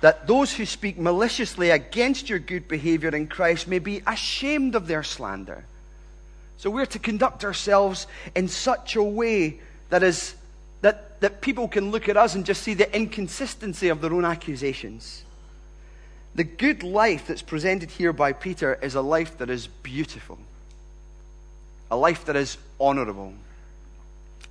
that 0.00 0.26
those 0.26 0.52
who 0.52 0.66
speak 0.66 0.98
maliciously 0.98 1.70
against 1.70 2.28
your 2.28 2.38
good 2.38 2.68
behavior 2.68 3.08
in 3.08 3.26
Christ 3.26 3.66
may 3.66 3.78
be 3.78 4.02
ashamed 4.06 4.74
of 4.74 4.86
their 4.86 5.02
slander. 5.02 5.64
So 6.56 6.70
we're 6.70 6.86
to 6.86 6.98
conduct 6.98 7.44
ourselves 7.44 8.06
in 8.34 8.48
such 8.48 8.96
a 8.96 9.02
way 9.02 9.60
that 9.90 10.02
is 10.02 10.34
that, 10.84 11.18
that 11.22 11.40
people 11.40 11.66
can 11.66 11.90
look 11.90 12.10
at 12.10 12.16
us 12.18 12.34
and 12.34 12.44
just 12.44 12.62
see 12.62 12.74
the 12.74 12.94
inconsistency 12.94 13.88
of 13.88 14.02
their 14.02 14.12
own 14.12 14.26
accusations. 14.26 15.24
The 16.34 16.44
good 16.44 16.82
life 16.82 17.26
that's 17.26 17.40
presented 17.40 17.90
here 17.90 18.12
by 18.12 18.34
Peter 18.34 18.78
is 18.82 18.94
a 18.94 19.00
life 19.00 19.38
that 19.38 19.48
is 19.48 19.66
beautiful, 19.66 20.38
a 21.90 21.96
life 21.96 22.26
that 22.26 22.36
is 22.36 22.58
honorable, 22.78 23.32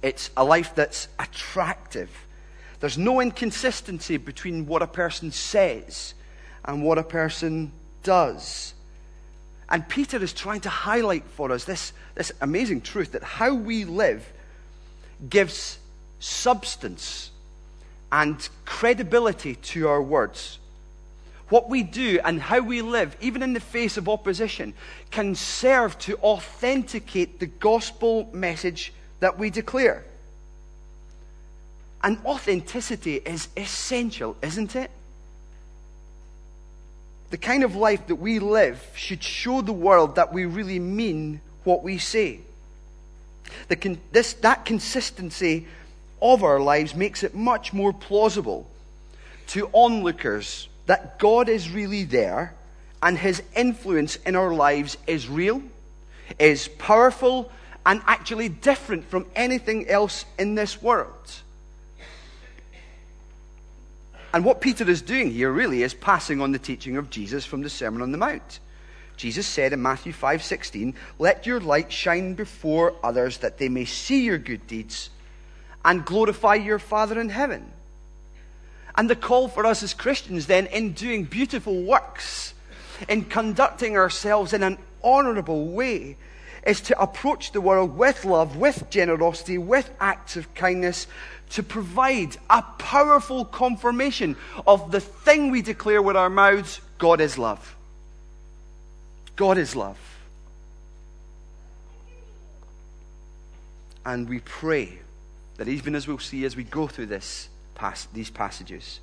it's 0.02 0.32
a 0.36 0.44
life 0.44 0.74
that's 0.74 1.08
attractive. 1.20 2.10
There's 2.80 2.98
no 2.98 3.22
inconsistency 3.22 4.18
between 4.18 4.66
what 4.66 4.82
a 4.82 4.88
person 4.88 5.32
says 5.32 6.16
and 6.66 6.84
what 6.84 6.98
a 6.98 7.04
person 7.04 7.72
does. 8.02 8.73
And 9.70 9.88
Peter 9.88 10.22
is 10.22 10.34
trying 10.34 10.62
to 10.62 10.70
highlight 10.70 11.26
for 11.26 11.52
us 11.52 11.64
this, 11.64 11.94
this 12.16 12.32
amazing 12.42 12.82
truth 12.82 13.14
that 13.14 13.24
how 13.24 13.54
we 13.54 13.86
live 13.86 14.32
gives 15.30 15.80
substance 16.20 17.32
and 18.12 18.48
credibility 18.66 19.56
to 19.56 19.88
our 19.88 20.02
words. 20.02 20.60
What 21.50 21.70
we 21.70 21.84
do 21.84 22.20
and 22.24 22.42
how 22.42 22.62
we 22.62 22.82
live, 22.82 23.16
even 23.22 23.44
in 23.44 23.54
the 23.54 23.60
face 23.60 23.98
of 23.98 24.10
opposition, 24.10 24.74
can 25.12 25.36
serve 25.36 25.98
to 26.00 26.18
authenticate 26.18 27.40
the 27.40 27.46
gospel 27.46 28.30
message 28.34 28.94
that 29.20 29.38
we 29.38 29.50
declare. 29.50 30.04
And 32.02 32.18
authenticity 32.26 33.16
is 33.16 33.48
essential, 33.56 34.36
isn't 34.42 34.76
it? 34.76 34.92
The 37.34 37.40
kind 37.40 37.64
of 37.64 37.76
life 37.76 38.06
that 38.06 38.18
we 38.18 38.38
live 38.38 38.80
should 38.94 39.24
show 39.24 39.62
the 39.62 39.74
world 39.74 40.18
that 40.18 40.32
we 40.32 40.46
really 40.46 40.78
mean 40.78 41.42
what 41.64 41.82
we 41.82 41.98
say. 41.98 42.42
The, 43.70 43.98
this, 44.12 44.34
that 44.34 44.66
consistency 44.66 45.66
of 46.22 46.44
our 46.44 46.60
lives 46.60 46.94
makes 46.94 47.24
it 47.24 47.34
much 47.34 47.74
more 47.74 47.92
plausible 47.92 48.70
to 49.48 49.68
onlookers 49.74 50.68
that 50.86 51.18
God 51.18 51.50
is 51.50 51.72
really 51.72 52.04
there 52.04 52.54
and 53.02 53.18
his 53.18 53.42
influence 53.56 54.18
in 54.18 54.36
our 54.36 54.54
lives 54.54 54.96
is 55.08 55.28
real, 55.28 55.64
is 56.38 56.68
powerful, 56.68 57.52
and 57.84 58.04
actually 58.06 58.48
different 58.48 59.06
from 59.06 59.26
anything 59.36 59.88
else 59.90 60.26
in 60.38 60.54
this 60.54 60.84
world. 60.84 61.42
And 64.34 64.44
what 64.44 64.62
Peter 64.62 64.90
is 64.90 65.04
doing 65.04 65.32
here 65.32 65.52
really 65.52 65.84
is 65.84 65.94
passing 65.94 66.42
on 66.42 66.52
the 66.52 66.60
teaching 66.60 66.98
of 66.98 67.12
Jesus 67.12 67.46
from 67.46 67.62
the 67.62 67.70
Sermon 67.70 68.02
on 68.02 68.12
the 68.12 68.18
Mount. 68.18 68.60
Jesus 69.16 69.46
said 69.46 69.74
in 69.74 69.82
Matthew 69.84 70.12
5:16, 70.12 70.96
"Let 71.20 71.46
your 71.46 71.60
light 71.60 71.94
shine 71.94 72.34
before 72.34 72.96
others 73.04 73.38
that 73.38 73.60
they 73.60 73.70
may 73.70 73.86
see 73.86 74.24
your 74.24 74.40
good 74.40 74.66
deeds 74.66 75.12
and 75.86 76.04
glorify 76.04 76.56
your 76.56 76.80
Father 76.80 77.22
in 77.22 77.30
heaven." 77.30 77.72
And 78.96 79.08
the 79.08 79.16
call 79.16 79.48
for 79.48 79.68
us 79.68 79.84
as 79.84 79.94
Christians 79.94 80.48
then 80.48 80.66
in 80.66 80.94
doing 80.94 81.26
beautiful 81.26 81.84
works, 81.84 82.56
in 83.08 83.26
conducting 83.26 83.96
ourselves 83.96 84.52
in 84.52 84.64
an 84.64 84.80
honorable 85.04 85.68
way, 85.68 86.18
is 86.66 86.82
to 86.82 87.00
approach 87.00 87.52
the 87.52 87.62
world 87.62 87.98
with 87.98 88.24
love, 88.24 88.56
with 88.56 88.90
generosity, 88.90 89.58
with 89.58 89.92
acts 90.00 90.38
of 90.38 90.54
kindness, 90.56 91.08
to 91.54 91.62
provide 91.62 92.36
a 92.50 92.64
powerful 92.80 93.46
confirmation 93.46 94.36
of 94.66 94.92
the 94.92 95.00
thing 95.00 95.52
we 95.52 95.62
declare 95.62 96.02
with 96.02 96.16
our 96.16 96.30
mouths 96.30 96.82
God 96.98 97.22
is 97.22 97.38
love. 97.38 97.76
God 99.36 99.60
is 99.60 99.76
love. 99.76 100.00
And 104.04 104.28
we 104.28 104.40
pray 104.40 105.00
that 105.58 105.68
even 105.68 105.94
as 105.94 106.08
we'll 106.08 106.18
see 106.18 106.44
as 106.44 106.56
we 106.56 106.64
go 106.64 106.88
through 106.88 107.06
this, 107.08 107.50
these 108.14 108.32
passages, 108.32 109.00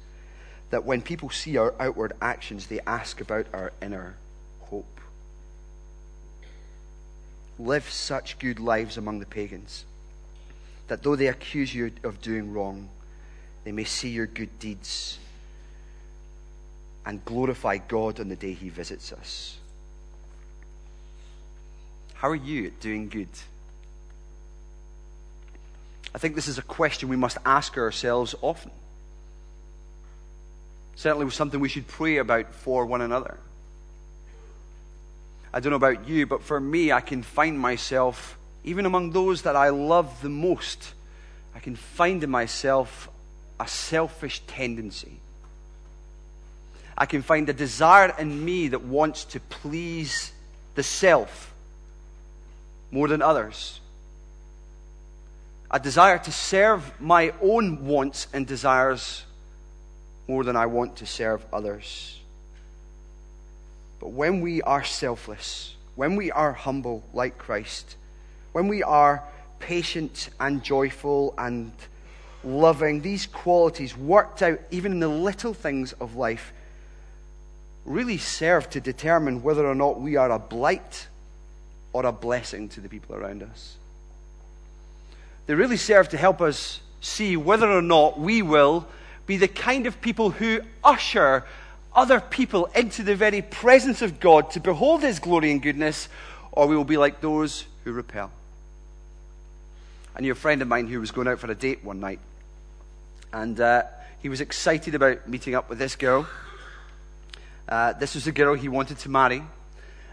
that 0.71 0.85
when 0.85 1.03
people 1.03 1.31
see 1.31 1.57
our 1.57 1.75
outward 1.79 2.15
actions, 2.21 2.67
they 2.67 2.81
ask 2.81 3.21
about 3.21 3.47
our 3.53 3.73
inner 3.81 4.17
hope 4.63 5.01
live 7.61 7.89
such 7.89 8.39
good 8.39 8.59
lives 8.59 8.97
among 8.97 9.21
the 9.21 9.27
pagans 9.27 9.85
that 10.91 11.05
though 11.05 11.15
they 11.15 11.29
accuse 11.29 11.73
you 11.73 11.93
of 12.03 12.21
doing 12.21 12.53
wrong, 12.53 12.89
they 13.63 13.71
may 13.71 13.85
see 13.85 14.09
your 14.09 14.27
good 14.27 14.59
deeds 14.59 15.21
and 17.07 17.25
glorify 17.25 17.77
God 17.77 18.19
on 18.19 18.29
the 18.29 18.35
day 18.35 18.55
He 18.55 18.71
visits 18.71 19.13
us. 19.13 19.57
How 22.15 22.29
are 22.29 22.35
you 22.35 22.67
at 22.67 22.81
doing 22.81 23.09
good? 23.09 23.29
I 26.13 26.19
think 26.19 26.35
this 26.35 26.49
is 26.49 26.59
a 26.59 26.63
question 26.63 27.09
we 27.09 27.15
must 27.15 27.39
ask 27.47 27.79
ourselves 27.79 28.35
often. 28.43 28.73
Certainly, 30.97 31.31
something 31.31 31.61
we 31.61 31.69
should 31.69 31.87
pray 31.87 32.17
about 32.17 32.53
for 32.53 32.85
one 32.85 33.01
another. 33.01 33.39
I 35.55 35.61
don't 35.61 35.71
know 35.71 35.77
about 35.77 36.09
you, 36.09 36.27
but 36.27 36.43
for 36.43 36.59
me, 36.59 36.91
I 36.91 37.01
can 37.01 37.23
find 37.23 37.57
myself, 37.57 38.37
even 38.65 38.87
among 38.87 39.11
those 39.11 39.43
that 39.43 39.57
I 39.57 39.71
love 39.71 40.21
the 40.23 40.29
most, 40.29 40.93
I 41.55 41.61
can 41.61 41.77
find 41.77 42.23
in 42.23 42.31
myself 42.31 43.09
a 43.59 43.67
selfish 43.67 44.41
tendency. 44.47 45.21
I 46.97 47.07
can 47.07 47.23
find 47.23 47.49
a 47.49 47.53
desire 47.53 48.15
in 48.19 48.45
me 48.45 48.69
that 48.69 48.83
wants 48.83 49.25
to 49.27 49.41
please 49.41 50.33
the 50.75 50.83
self 50.83 51.53
more 52.91 53.09
than 53.09 53.23
others. 53.23 53.81
A 55.71 55.79
desire 55.79 56.19
to 56.19 56.33
serve 56.33 57.01
my 57.01 57.33
own 57.41 57.87
wants 57.87 58.27
and 58.33 58.47
desires 58.47 59.25
more 60.27 60.45
than 60.45 60.57
I 60.57 60.67
want 60.67 60.97
to 60.97 61.07
serve 61.07 61.45
others. 61.53 62.19
But 64.01 64.09
when 64.09 64.41
we 64.41 64.63
are 64.63 64.85
selfless, 64.85 65.77
when 65.95 66.17
we 66.17 66.31
are 66.31 66.53
humble 66.53 67.05
like 67.13 67.39
Christ, 67.39 67.97
when 68.53 68.69
we 68.69 68.83
are 68.83 69.23
patient 69.59 70.31
and 70.41 70.63
joyful 70.63 71.35
and 71.39 71.73
loving, 72.43 73.03
these 73.03 73.27
qualities 73.27 73.97
worked 73.97 74.43
out 74.43 74.61
even 74.71 74.93
in 74.93 75.01
the 75.01 75.09
little 75.09 75.55
things 75.55 75.93
of 75.95 76.17
life 76.17 76.53
really 77.85 78.19
serve 78.19 78.69
to 78.71 78.81
determine 78.81 79.43
whether 79.43 79.67
or 79.67 79.75
not 79.75 80.01
we 80.01 80.17
are 80.17 80.31
a 80.31 80.39
blight 80.39 81.09
or 81.93 82.07
a 82.07 82.13
blessing 82.13 82.69
to 82.69 82.81
the 82.81 82.89
people 82.89 83.17
around 83.17 83.43
us. 83.43 83.77
They 85.47 85.55
really 85.55 85.77
serve 85.77 86.09
to 86.11 86.17
help 86.17 86.41
us 86.41 86.81
see 87.01 87.37
whether 87.37 87.71
or 87.71 87.83
not 87.83 88.21
we 88.21 88.43
will 88.43 88.87
be 89.27 89.37
the 89.37 89.49
kind 89.49 89.87
of 89.87 90.01
people 90.01 90.31
who 90.31 90.61
usher 90.85 91.45
other 91.95 92.21
people 92.21 92.67
into 92.75 93.03
the 93.03 93.17
very 93.17 93.43
presence 93.43 94.03
of 94.03 94.21
God 94.21 94.51
to 94.53 94.61
behold 94.61 95.03
His 95.03 95.19
glory 95.19 95.51
and 95.51 95.61
goodness, 95.61 96.09
or 96.53 96.69
we 96.69 96.77
will 96.77 96.85
be 96.85 96.97
like 96.97 97.21
those 97.21 97.65
who 97.85 97.93
repel. 97.93 98.31
I 100.15 100.21
knew 100.21 100.33
a 100.33 100.37
friend 100.37 100.61
of 100.61 100.69
mine 100.69 100.89
who 100.89 101.01
was 101.01 101.13
going 101.13 101.29
out 101.29 101.39
for 101.39 101.51
a 101.51 101.55
date 101.55 101.85
one 101.85 102.01
night, 102.01 102.19
and 103.33 103.59
uh, 103.61 103.85
he 104.23 104.29
was 104.29 104.41
excited 104.41 104.95
about 104.95 105.29
meeting 105.29 105.55
up 105.55 105.69
with 105.69 105.79
this 105.79 105.95
girl. 105.95 106.27
Uh, 107.69 107.93
this 107.93 108.15
was 108.15 108.25
the 108.25 108.33
girl 108.33 108.55
he 108.55 108.69
wanted 108.69 108.99
to 108.99 109.09
marry. 109.09 109.43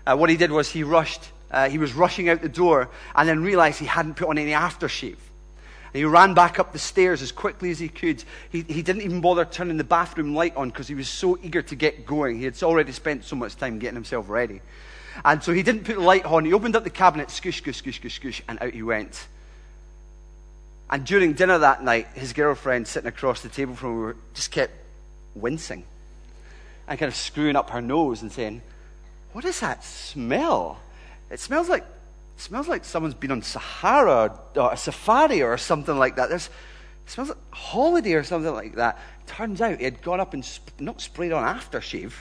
Uh, 0.06 0.16
what 0.16 0.30
he 0.30 0.38
did 0.38 0.52
was 0.52 0.70
he 0.70 0.84
rushed, 0.84 1.32
uh, 1.50 1.68
he 1.68 1.80
was 1.80 1.94
rushing 1.94 2.30
out 2.30 2.42
the 2.42 2.50
door, 2.50 2.90
and 3.16 3.28
then 3.28 3.42
realized 3.42 3.80
he 3.80 3.88
hadn't 3.88 4.16
put 4.16 4.30
on 4.30 4.38
any 4.38 4.52
aftershave. 4.52 5.18
And 5.94 5.96
he 5.96 6.06
ran 6.06 6.34
back 6.36 6.60
up 6.60 6.74
the 6.74 6.80
stairs 6.80 7.22
as 7.22 7.32
quickly 7.32 7.72
as 7.72 7.80
he 7.80 7.90
could. 7.90 8.24
He, 8.52 8.62
he 8.62 8.84
didn't 8.84 9.02
even 9.02 9.20
bother 9.20 9.46
turning 9.46 9.78
the 9.78 9.84
bathroom 9.84 10.36
light 10.36 10.56
on 10.56 10.70
because 10.70 10.88
he 10.88 10.96
was 10.96 11.10
so 11.10 11.40
eager 11.42 11.62
to 11.64 11.76
get 11.76 12.06
going. 12.06 12.38
He 12.38 12.46
had 12.46 12.62
already 12.62 12.92
spent 12.92 13.24
so 13.24 13.36
much 13.36 13.56
time 13.56 13.80
getting 13.80 13.96
himself 13.96 14.30
ready. 14.30 14.62
And 15.26 15.42
so 15.42 15.54
he 15.54 15.64
didn't 15.64 15.86
put 15.86 15.96
the 15.96 16.02
light 16.02 16.26
on. 16.26 16.46
He 16.46 16.54
opened 16.54 16.76
up 16.76 16.84
the 16.84 16.92
cabinet, 16.92 17.30
scoosh, 17.30 17.64
scoosh, 17.64 17.82
scoosh, 17.82 18.00
scoosh, 18.00 18.20
scoosh, 18.20 18.42
and 18.48 18.62
out 18.62 18.74
he 18.74 18.84
went. 18.84 19.28
And 20.90 21.06
during 21.06 21.34
dinner 21.34 21.58
that 21.58 21.84
night, 21.84 22.08
his 22.14 22.34
girlfriend 22.34 22.88
sitting 22.88 23.10
across 23.10 23.42
the 23.42 23.50
table 23.50 23.76
from 23.76 24.10
him 24.10 24.22
just 24.34 24.52
kept 24.52 24.74
wincing 25.36 25.84
and 26.88 26.98
kind 26.98 27.10
of 27.10 27.16
screwing 27.16 27.56
up 27.56 27.72
her 27.72 27.82
nose 27.82 28.22
and 28.22 28.32
saying, 28.32 28.62
What 29.34 29.44
is 29.44 29.60
that 29.60 29.84
smell? 29.84 30.80
It 31.30 31.40
smells 31.40 31.68
like 31.68 31.84
it 32.38 32.42
smells 32.42 32.68
like 32.68 32.86
someone's 32.86 33.16
been 33.16 33.32
on 33.32 33.42
Sahara 33.42 34.40
or 34.56 34.72
a 34.72 34.78
safari 34.78 35.42
or 35.42 35.58
something 35.58 35.98
like 35.98 36.18
that. 36.18 36.30
There's, 36.30 36.48
it 36.48 37.12
smells 37.12 37.30
like 37.30 37.38
holiday 37.52 38.14
or 38.14 38.24
something 38.24 38.54
like 38.54 38.76
that. 38.76 39.00
Turns 39.26 39.60
out 39.60 39.80
he 39.80 39.84
had 39.84 40.04
gone 40.04 40.20
up 40.20 40.36
and 40.36 40.46
sp- 40.46 40.80
not 40.80 41.02
sprayed 41.02 41.32
on 41.32 41.44
aftershave 41.44 42.14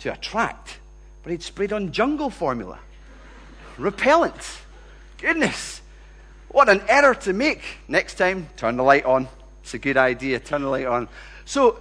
to 0.00 0.12
attract, 0.12 0.78
but 1.22 1.30
he'd 1.30 1.42
sprayed 1.42 1.72
on 1.72 1.92
jungle 1.92 2.30
formula. 2.30 2.80
Repellent. 3.78 4.58
Goodness. 5.18 5.80
What 6.50 6.68
an 6.68 6.82
error 6.88 7.14
to 7.14 7.32
make. 7.32 7.62
Next 7.88 8.14
time, 8.14 8.48
turn 8.56 8.76
the 8.76 8.82
light 8.82 9.04
on. 9.04 9.28
It's 9.62 9.74
a 9.74 9.78
good 9.78 9.96
idea. 9.96 10.40
Turn 10.40 10.62
the 10.62 10.68
light 10.68 10.86
on. 10.86 11.08
So 11.44 11.78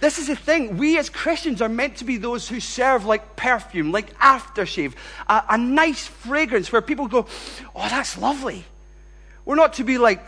this 0.00 0.18
is 0.18 0.26
the 0.26 0.36
thing. 0.36 0.76
We 0.76 0.98
as 0.98 1.08
Christians 1.08 1.62
are 1.62 1.68
meant 1.68 1.96
to 1.96 2.04
be 2.04 2.16
those 2.16 2.48
who 2.48 2.60
serve 2.60 3.04
like 3.04 3.36
perfume, 3.36 3.92
like 3.92 4.18
aftershave, 4.18 4.94
a, 5.28 5.44
a 5.50 5.58
nice 5.58 6.06
fragrance 6.06 6.72
where 6.72 6.82
people 6.82 7.06
go, 7.06 7.26
oh, 7.74 7.88
that's 7.88 8.18
lovely. 8.18 8.64
We're 9.44 9.56
not 9.56 9.74
to 9.74 9.84
be 9.84 9.98
like 9.98 10.22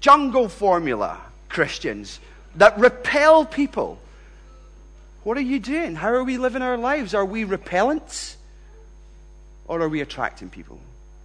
jungle 0.00 0.48
formula 0.48 1.20
Christians 1.48 2.20
that 2.56 2.78
repel 2.78 3.44
people. 3.44 3.98
What 5.22 5.38
are 5.38 5.42
you 5.42 5.58
doing? 5.58 5.94
How 5.94 6.08
are 6.08 6.24
we 6.24 6.36
living 6.36 6.62
our 6.62 6.76
lives? 6.76 7.14
Are 7.14 7.24
we 7.24 7.44
repellents? 7.44 8.36
Or 9.66 9.80
are 9.80 9.88
we 9.88 10.02
attracting 10.02 10.50
people 10.50 10.78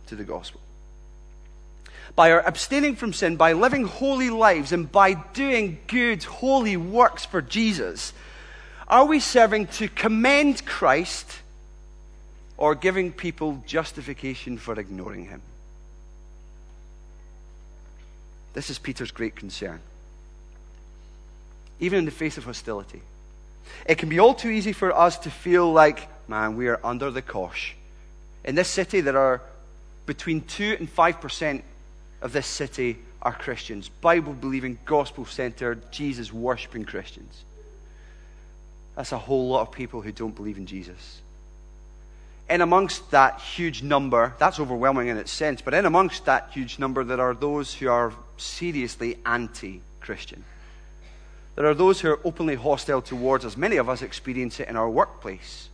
to 0.08 0.16
the 0.16 0.24
gospel? 0.24 0.62
By 2.16 2.32
our 2.32 2.46
abstaining 2.46 2.96
from 2.96 3.14
sin, 3.14 3.36
by 3.36 3.54
living 3.54 3.86
holy 3.86 4.30
lives, 4.30 4.72
and 4.72 4.92
by 4.92 5.14
doing 5.14 5.80
good, 5.88 6.24
holy 6.24 6.78
works 6.78 7.26
for 7.26 7.42
Jesus, 7.42 8.14
are 8.88 9.06
we 9.06 9.20
serving 9.20 9.68
to 9.68 9.88
commend 9.88 10.66
Christ 10.66 11.40
or 12.58 12.76
giving 12.76 13.12
people 13.12 13.64
justification 13.66 14.58
for 14.58 14.78
ignoring 14.80 15.26
him? 15.26 15.42
This 18.54 18.70
is 18.70 18.80
Peter's 18.80 19.12
great 19.12 19.36
concern. 19.36 19.80
Even 21.80 22.00
in 22.00 22.06
the 22.06 22.12
face 22.12 22.38
of 22.38 22.46
hostility. 22.46 23.02
It 23.86 24.00
can 24.00 24.10
be 24.10 24.20
all 24.20 24.34
too 24.34 24.50
easy 24.50 24.74
for 24.74 24.92
us 24.92 25.20
to 25.20 25.32
feel 25.32 25.72
like, 25.72 26.10
man, 26.28 26.58
we 26.58 26.68
are 26.68 26.80
under 26.84 27.12
the 27.12 27.22
cosh. 27.22 27.76
In 28.44 28.56
this 28.56 28.68
city, 28.68 29.02
there 29.02 29.18
are 29.18 29.42
between 30.06 30.42
2 30.42 30.78
and 30.80 30.94
5% 30.94 31.62
of 32.22 32.34
this 32.34 32.48
city 32.48 32.98
are 33.22 33.34
Christians, 33.34 33.90
Bible 33.90 34.34
believing, 34.34 34.80
gospel 34.86 35.26
centered, 35.26 35.92
Jesus 35.92 36.32
worshiping 36.34 36.86
Christians. 36.86 37.44
That's 38.96 39.12
a 39.12 39.18
whole 39.18 39.50
lot 39.50 39.62
of 39.62 39.72
people 39.72 40.02
who 40.02 40.12
don't 40.12 40.36
believe 40.36 40.58
in 40.58 40.66
Jesus. 40.66 41.22
In 42.50 42.62
amongst 42.62 43.12
that 43.12 43.40
huge 43.40 43.84
number, 43.84 44.34
that's 44.40 44.60
overwhelming 44.60 45.08
in 45.08 45.18
its 45.18 45.32
sense, 45.32 45.62
but 45.62 45.74
in 45.74 45.86
amongst 45.86 46.26
that 46.26 46.50
huge 46.52 46.80
number, 46.80 47.04
there 47.04 47.22
are 47.22 47.34
those 47.34 47.74
who 47.74 47.90
are 47.90 48.12
seriously 48.38 49.18
anti 49.26 49.82
Christian. 50.00 50.44
There 51.56 51.68
are 51.68 51.74
those 51.74 52.00
who 52.00 52.10
are 52.10 52.20
openly 52.24 52.56
hostile 52.56 53.02
towards 53.02 53.46
us. 53.46 53.58
Many 53.58 53.78
of 53.78 53.90
us 53.90 54.02
experience 54.02 54.60
it 54.60 54.68
in 54.70 54.76
our 54.76 54.90
workplace. 54.90 55.70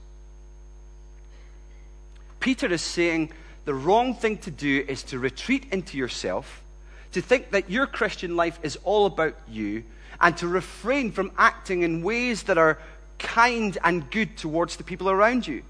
Peter 2.39 2.67
is 2.67 2.81
saying 2.81 3.31
the 3.65 3.73
wrong 3.73 4.13
thing 4.13 4.37
to 4.39 4.51
do 4.51 4.85
is 4.87 5.03
to 5.03 5.19
retreat 5.19 5.67
into 5.71 5.97
yourself, 5.97 6.63
to 7.11 7.21
think 7.21 7.51
that 7.51 7.69
your 7.69 7.87
Christian 7.87 8.35
life 8.35 8.59
is 8.63 8.77
all 8.83 9.07
about 9.07 9.35
you, 9.49 9.83
and 10.21 10.37
to 10.37 10.47
refrain 10.47 11.11
from 11.11 11.31
acting 11.37 11.81
in 11.81 12.03
ways 12.03 12.43
that 12.43 12.57
are 12.57 12.77
kind 13.17 13.77
and 13.83 14.09
good 14.11 14.37
towards 14.37 14.75
the 14.77 14.83
people 14.83 15.09
around 15.09 15.47
you. 15.47 15.63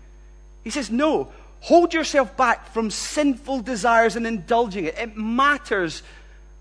He 0.64 0.70
says, 0.70 0.92
No, 0.92 1.32
hold 1.62 1.94
yourself 1.94 2.36
back 2.36 2.72
from 2.74 2.92
sinful 2.92 3.62
desires 3.62 4.16
and 4.16 4.28
indulging 4.28 4.86
it. 4.86 4.98
It 4.98 5.16
matters 5.16 6.04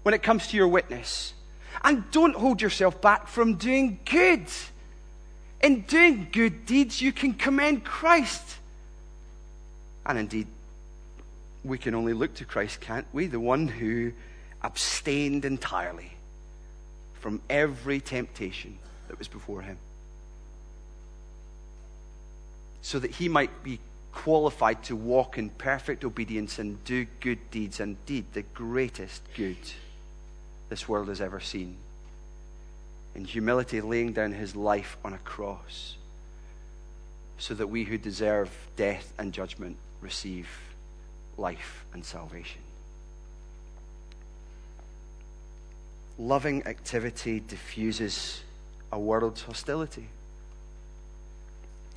when 0.03 0.15
it 0.15 0.23
comes 0.23 0.47
to 0.49 0.57
your 0.57 0.69
witness. 0.69 1.35
And 1.83 2.11
don't 2.13 2.37
hold 2.37 2.63
yourself 2.63 3.03
back 3.03 3.27
from 3.27 3.55
doing 3.55 3.99
good. 4.05 4.47
In 5.63 5.83
doing 5.83 6.29
good 6.31 6.65
deeds, 6.67 7.03
you 7.03 7.13
can 7.13 7.35
commend 7.35 7.85
Christ. 7.85 8.57
And 10.07 10.19
indeed, 10.19 10.47
we 11.65 11.79
can 11.79 11.95
only 11.95 12.13
look 12.13 12.35
to 12.35 12.45
Christ, 12.45 12.81
can't 12.81 13.07
we? 13.13 13.27
The 13.27 13.41
one 13.41 13.67
who 13.67 14.13
abstained 14.63 15.45
entirely 15.45 16.13
from 17.21 17.41
every 17.49 18.01
temptation 18.01 18.79
that 19.09 19.19
was 19.19 19.29
before 19.29 19.63
him. 19.63 19.79
So 22.83 22.99
that 22.99 23.13
he 23.13 23.29
might 23.29 23.63
be 23.63 23.81
qualified 24.13 24.83
to 24.85 24.95
walk 24.95 25.39
in 25.39 25.49
perfect 25.49 26.05
obedience 26.05 26.59
and 26.59 26.83
do 26.85 27.07
good 27.21 27.51
deeds, 27.51 27.81
indeed, 27.81 28.27
the 28.35 28.43
greatest 28.43 29.23
good 29.35 29.57
this 30.69 30.89
world 30.89 31.09
has 31.09 31.21
ever 31.21 31.41
seen. 31.41 31.77
In 33.15 33.25
humility, 33.25 33.81
laying 33.81 34.13
down 34.13 34.33
his 34.33 34.55
life 34.55 34.97
on 35.05 35.15
a 35.15 35.19
cross, 35.19 35.97
so 37.39 37.55
that 37.55 37.69
we 37.69 37.85
who 37.85 37.97
deserve 37.97 38.51
death 38.77 39.13
and 39.19 39.33
judgment 39.33 39.77
receive 40.01 40.49
life 41.37 41.85
and 41.93 42.05
salvation. 42.05 42.61
Loving 46.19 46.67
activity 46.67 47.41
diffuses 47.41 48.43
a 48.93 48.99
world's 48.99 49.43
hostility. 49.43 50.09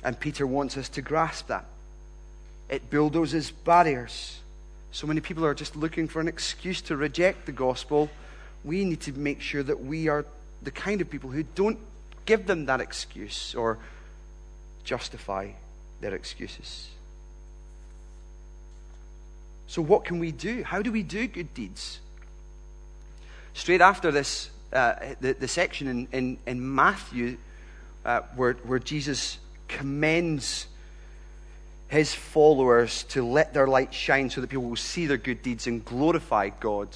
And 0.02 0.18
Peter 0.18 0.46
wants 0.46 0.76
us 0.76 0.88
to 0.90 1.02
grasp 1.02 1.48
that. 1.48 1.64
It 2.68 2.90
bulldozes 2.90 3.50
barriers. 3.50 4.40
So 4.90 5.06
many 5.06 5.20
people 5.20 5.44
are 5.44 5.54
just 5.54 5.76
looking 5.76 6.08
for 6.08 6.20
an 6.20 6.28
excuse 6.28 6.80
to 6.82 6.96
reject 6.96 7.46
the 7.46 7.52
gospel. 7.52 8.10
We 8.64 8.84
need 8.84 9.00
to 9.02 9.12
make 9.12 9.40
sure 9.40 9.62
that 9.62 9.84
we 9.84 10.08
are 10.08 10.24
the 10.62 10.70
kind 10.70 11.00
of 11.00 11.08
people 11.08 11.30
who 11.30 11.42
don't 11.42 11.78
give 12.26 12.46
them 12.46 12.66
that 12.66 12.80
excuse 12.80 13.54
or 13.54 13.78
justify 14.84 15.50
their 16.00 16.14
excuses. 16.14 16.88
So, 19.68 19.80
what 19.82 20.04
can 20.04 20.18
we 20.18 20.32
do? 20.32 20.64
How 20.64 20.82
do 20.82 20.90
we 20.90 21.02
do 21.02 21.28
good 21.28 21.54
deeds? 21.54 22.00
Straight 23.54 23.80
after 23.80 24.10
this, 24.10 24.50
uh, 24.72 24.94
the, 25.20 25.34
the 25.34 25.48
section 25.48 25.86
in, 25.88 26.08
in, 26.12 26.38
in 26.46 26.74
Matthew 26.74 27.36
uh, 28.04 28.22
where, 28.34 28.54
where 28.54 28.78
Jesus 28.78 29.38
commends 29.68 30.66
his 31.88 32.14
followers 32.14 33.04
to 33.04 33.24
let 33.24 33.54
their 33.54 33.66
light 33.66 33.92
shine 33.92 34.30
so 34.30 34.40
that 34.40 34.48
people 34.48 34.64
will 34.64 34.76
see 34.76 35.06
their 35.06 35.16
good 35.16 35.42
deeds 35.42 35.66
and 35.66 35.84
glorify 35.84 36.48
God 36.48 36.88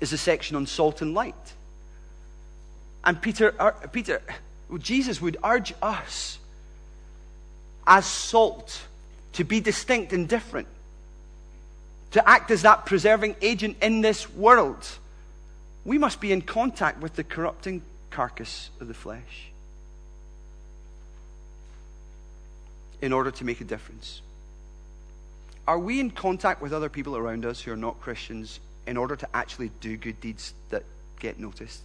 is 0.00 0.10
the 0.10 0.18
section 0.18 0.56
on 0.56 0.66
salt 0.66 1.02
and 1.02 1.14
light. 1.14 1.34
And 3.04 3.20
Peter, 3.20 3.54
uh, 3.58 3.70
Peter, 3.70 4.22
Jesus 4.78 5.20
would 5.20 5.36
urge 5.42 5.74
us 5.80 6.38
as 7.86 8.04
salt 8.06 8.86
to 9.34 9.44
be 9.44 9.60
distinct 9.60 10.12
and 10.12 10.28
different, 10.28 10.68
to 12.12 12.28
act 12.28 12.50
as 12.50 12.62
that 12.62 12.86
preserving 12.86 13.36
agent 13.42 13.76
in 13.82 14.00
this 14.00 14.30
world. 14.30 14.86
We 15.84 15.98
must 15.98 16.20
be 16.20 16.32
in 16.32 16.42
contact 16.42 17.00
with 17.00 17.16
the 17.16 17.24
corrupting 17.24 17.82
carcass 18.10 18.70
of 18.80 18.88
the 18.88 18.94
flesh 18.94 19.50
in 23.00 23.12
order 23.12 23.30
to 23.30 23.44
make 23.44 23.60
a 23.60 23.64
difference. 23.64 24.22
Are 25.66 25.78
we 25.78 26.00
in 26.00 26.10
contact 26.10 26.62
with 26.62 26.72
other 26.72 26.88
people 26.88 27.16
around 27.16 27.44
us 27.44 27.60
who 27.60 27.72
are 27.72 27.76
not 27.76 28.00
Christians 28.00 28.58
in 28.86 28.96
order 28.96 29.16
to 29.16 29.28
actually 29.34 29.70
do 29.80 29.96
good 29.96 30.20
deeds 30.20 30.54
that 30.70 30.82
get 31.20 31.38
noticed? 31.38 31.82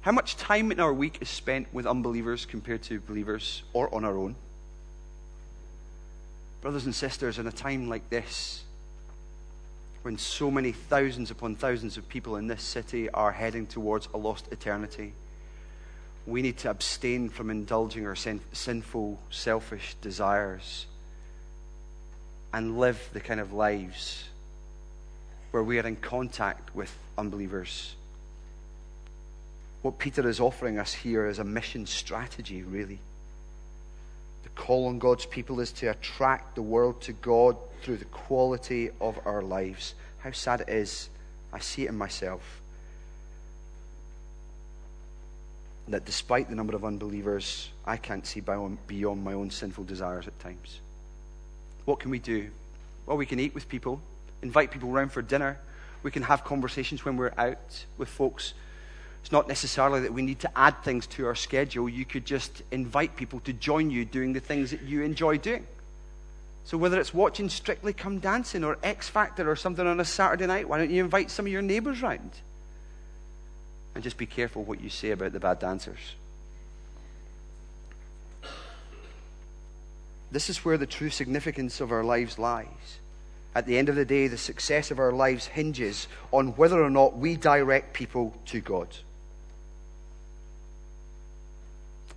How 0.00 0.10
much 0.10 0.36
time 0.36 0.72
in 0.72 0.80
our 0.80 0.92
week 0.92 1.18
is 1.20 1.28
spent 1.28 1.72
with 1.72 1.86
unbelievers 1.86 2.44
compared 2.44 2.82
to 2.84 3.00
believers 3.00 3.62
or 3.72 3.94
on 3.94 4.04
our 4.04 4.16
own? 4.16 4.34
Brothers 6.62 6.86
and 6.86 6.94
sisters, 6.94 7.38
in 7.38 7.46
a 7.46 7.52
time 7.52 7.90
like 7.90 8.08
this, 8.08 8.62
when 10.00 10.16
so 10.16 10.50
many 10.50 10.72
thousands 10.72 11.30
upon 11.30 11.56
thousands 11.56 11.98
of 11.98 12.08
people 12.08 12.36
in 12.36 12.46
this 12.46 12.62
city 12.62 13.10
are 13.10 13.32
heading 13.32 13.66
towards 13.66 14.08
a 14.14 14.16
lost 14.16 14.50
eternity, 14.50 15.12
we 16.26 16.40
need 16.40 16.56
to 16.58 16.70
abstain 16.70 17.28
from 17.28 17.50
indulging 17.50 18.06
our 18.06 18.16
sin- 18.16 18.40
sinful, 18.52 19.20
selfish 19.30 19.94
desires 20.00 20.86
and 22.54 22.78
live 22.78 23.10
the 23.12 23.20
kind 23.20 23.40
of 23.40 23.52
lives 23.52 24.24
where 25.50 25.62
we 25.62 25.78
are 25.78 25.86
in 25.86 25.96
contact 25.96 26.74
with 26.74 26.96
unbelievers 27.18 27.94
what 29.82 29.98
Peter 29.98 30.26
is 30.28 30.38
offering 30.38 30.78
us 30.78 30.94
here 30.94 31.26
is 31.26 31.40
a 31.40 31.44
mission 31.44 31.86
strategy, 31.86 32.62
really. 32.62 33.00
The 34.42 34.48
call 34.50 34.86
on 34.86 34.98
God's 34.98 35.26
people 35.26 35.60
is 35.60 35.72
to 35.72 35.88
attract 35.88 36.54
the 36.54 36.62
world 36.62 37.00
to 37.02 37.12
God 37.12 37.56
through 37.82 37.98
the 37.98 38.04
quality 38.06 38.90
of 39.00 39.18
our 39.24 39.42
lives. 39.42 39.94
How 40.18 40.32
sad 40.32 40.62
it 40.62 40.68
is. 40.68 41.08
I 41.52 41.58
see 41.58 41.84
it 41.84 41.90
in 41.90 41.98
myself. 41.98 42.60
That 45.88 46.04
despite 46.04 46.48
the 46.48 46.54
number 46.54 46.76
of 46.76 46.84
unbelievers, 46.84 47.68
I 47.84 47.96
can't 47.96 48.26
see 48.26 48.40
beyond 48.40 49.24
my 49.24 49.32
own 49.32 49.50
sinful 49.50 49.84
desires 49.84 50.26
at 50.26 50.38
times. 50.40 50.80
What 51.84 51.98
can 51.98 52.10
we 52.10 52.20
do? 52.20 52.50
Well, 53.04 53.16
we 53.16 53.26
can 53.26 53.40
eat 53.40 53.54
with 53.54 53.68
people, 53.68 54.00
invite 54.42 54.70
people 54.70 54.90
around 54.90 55.10
for 55.10 55.22
dinner. 55.22 55.58
We 56.04 56.12
can 56.12 56.22
have 56.22 56.44
conversations 56.44 57.04
when 57.04 57.16
we're 57.16 57.34
out 57.36 57.84
with 57.98 58.08
folks 58.08 58.54
it's 59.22 59.30
not 59.30 59.46
necessarily 59.46 60.00
that 60.00 60.12
we 60.12 60.22
need 60.22 60.40
to 60.40 60.58
add 60.58 60.82
things 60.82 61.06
to 61.06 61.26
our 61.26 61.36
schedule. 61.36 61.88
You 61.88 62.04
could 62.04 62.26
just 62.26 62.62
invite 62.72 63.14
people 63.16 63.38
to 63.40 63.52
join 63.52 63.88
you 63.88 64.04
doing 64.04 64.32
the 64.32 64.40
things 64.40 64.72
that 64.72 64.82
you 64.82 65.02
enjoy 65.02 65.38
doing. 65.38 65.64
So, 66.64 66.76
whether 66.76 67.00
it's 67.00 67.14
watching 67.14 67.48
Strictly 67.48 67.92
Come 67.92 68.18
Dancing 68.18 68.64
or 68.64 68.78
X 68.82 69.08
Factor 69.08 69.48
or 69.48 69.56
something 69.56 69.86
on 69.86 70.00
a 70.00 70.04
Saturday 70.04 70.46
night, 70.46 70.68
why 70.68 70.78
don't 70.78 70.90
you 70.90 71.04
invite 71.04 71.30
some 71.30 71.46
of 71.46 71.52
your 71.52 71.62
neighbours 71.62 72.02
round? 72.02 72.32
And 73.94 74.02
just 74.02 74.16
be 74.16 74.26
careful 74.26 74.64
what 74.64 74.80
you 74.80 74.88
say 74.88 75.10
about 75.12 75.32
the 75.32 75.40
bad 75.40 75.60
dancers. 75.60 76.16
This 80.32 80.50
is 80.50 80.64
where 80.64 80.78
the 80.78 80.86
true 80.86 81.10
significance 81.10 81.80
of 81.80 81.92
our 81.92 82.02
lives 82.02 82.38
lies. 82.38 82.98
At 83.54 83.66
the 83.66 83.76
end 83.76 83.88
of 83.88 83.96
the 83.96 84.04
day, 84.04 84.28
the 84.28 84.38
success 84.38 84.90
of 84.90 84.98
our 84.98 85.12
lives 85.12 85.46
hinges 85.46 86.08
on 86.32 86.56
whether 86.56 86.82
or 86.82 86.90
not 86.90 87.18
we 87.18 87.36
direct 87.36 87.92
people 87.92 88.34
to 88.46 88.60
God. 88.60 88.88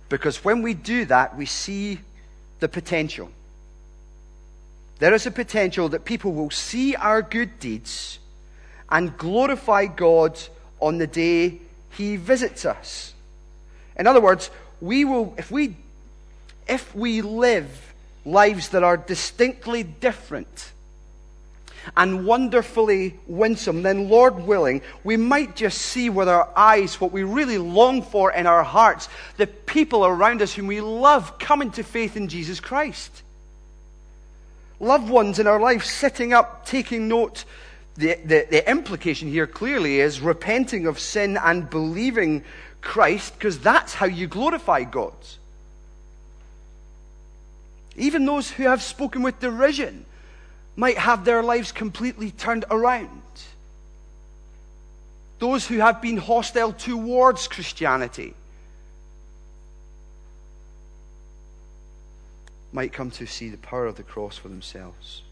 Because 0.08 0.44
when 0.44 0.62
we 0.62 0.74
do 0.74 1.04
that, 1.06 1.36
we 1.36 1.46
see 1.46 2.00
the 2.60 2.68
potential. 2.68 3.30
There 4.98 5.14
is 5.14 5.26
a 5.26 5.30
potential 5.30 5.88
that 5.90 6.04
people 6.04 6.32
will 6.32 6.50
see 6.50 6.94
our 6.94 7.22
good 7.22 7.58
deeds 7.60 8.18
and 8.88 9.16
glorify 9.16 9.86
God 9.86 10.38
on 10.80 10.98
the 10.98 11.06
day 11.06 11.60
He 11.90 12.16
visits 12.16 12.64
us. 12.64 13.12
In 13.96 14.06
other 14.06 14.20
words, 14.20 14.50
we 14.80 15.04
will, 15.04 15.34
if 15.38 15.50
we, 15.50 15.76
if 16.68 16.94
we 16.94 17.20
live 17.20 17.94
lives 18.24 18.70
that 18.70 18.82
are 18.82 18.96
distinctly 18.96 19.82
different 19.82 20.72
and 21.96 22.26
wonderfully 22.26 23.18
winsome, 23.26 23.82
then, 23.82 24.08
Lord 24.08 24.46
willing, 24.46 24.82
we 25.04 25.16
might 25.16 25.56
just 25.56 25.78
see 25.78 26.08
with 26.10 26.28
our 26.28 26.48
eyes 26.56 27.00
what 27.00 27.12
we 27.12 27.22
really 27.22 27.58
long 27.58 28.02
for 28.02 28.32
in 28.32 28.46
our 28.46 28.62
hearts 28.62 29.08
the 29.36 29.46
people 29.46 30.06
around 30.06 30.42
us 30.42 30.54
whom 30.54 30.66
we 30.66 30.80
love 30.80 31.38
coming 31.38 31.70
to 31.72 31.82
faith 31.82 32.16
in 32.16 32.28
Jesus 32.28 32.60
Christ. 32.60 33.22
Loved 34.80 35.08
ones 35.08 35.38
in 35.38 35.46
our 35.46 35.60
life 35.60 35.84
sitting 35.84 36.32
up, 36.32 36.66
taking 36.66 37.08
note. 37.08 37.44
The, 37.94 38.18
the, 38.24 38.46
the 38.50 38.70
implication 38.70 39.28
here 39.28 39.46
clearly 39.46 40.00
is 40.00 40.20
repenting 40.20 40.86
of 40.86 40.98
sin 40.98 41.38
and 41.38 41.68
believing 41.70 42.44
Christ, 42.82 43.34
because 43.34 43.58
that's 43.58 43.94
how 43.94 44.06
you 44.06 44.26
glorify 44.26 44.84
God. 44.84 45.14
Even 47.96 48.26
those 48.26 48.50
who 48.50 48.64
have 48.64 48.82
spoken 48.82 49.22
with 49.22 49.40
derision 49.40 50.04
might 50.76 50.98
have 50.98 51.24
their 51.24 51.42
lives 51.42 51.72
completely 51.72 52.30
turned 52.30 52.64
around. 52.70 53.22
Those 55.38 55.66
who 55.66 55.78
have 55.78 56.00
been 56.00 56.16
hostile 56.16 56.72
towards 56.72 57.48
Christianity 57.48 58.34
might 62.72 62.92
come 62.92 63.10
to 63.10 63.26
see 63.26 63.48
the 63.48 63.58
power 63.58 63.86
of 63.86 63.96
the 63.96 64.02
cross 64.02 64.36
for 64.36 64.48
themselves. 64.48 65.22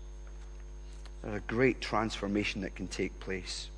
There's 1.23 1.37
a 1.37 1.41
great 1.41 1.81
transformation 1.81 2.63
that 2.63 2.75
can 2.75 2.87
take 2.87 3.19
place. 3.21 3.69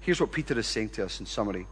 Here's 0.00 0.20
what 0.20 0.32
Peter 0.32 0.58
is 0.58 0.66
saying 0.66 0.90
to 0.90 1.04
us 1.04 1.20
in 1.20 1.26
summary. 1.26 1.66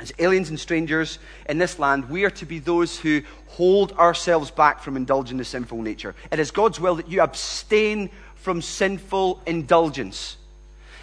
As 0.00 0.12
aliens 0.20 0.48
and 0.48 0.58
strangers 0.60 1.18
in 1.48 1.58
this 1.58 1.80
land, 1.80 2.08
we 2.08 2.24
are 2.24 2.30
to 2.30 2.46
be 2.46 2.60
those 2.60 2.98
who 2.98 3.22
hold 3.48 3.92
ourselves 3.92 4.50
back 4.50 4.80
from 4.80 4.96
indulging 4.96 5.38
the 5.38 5.44
sinful 5.44 5.82
nature. 5.82 6.14
It 6.30 6.38
is 6.38 6.52
God's 6.52 6.78
will 6.78 6.94
that 6.96 7.08
you 7.08 7.20
abstain 7.20 8.10
from 8.40 8.62
sinful 8.62 9.40
indulgence. 9.46 10.36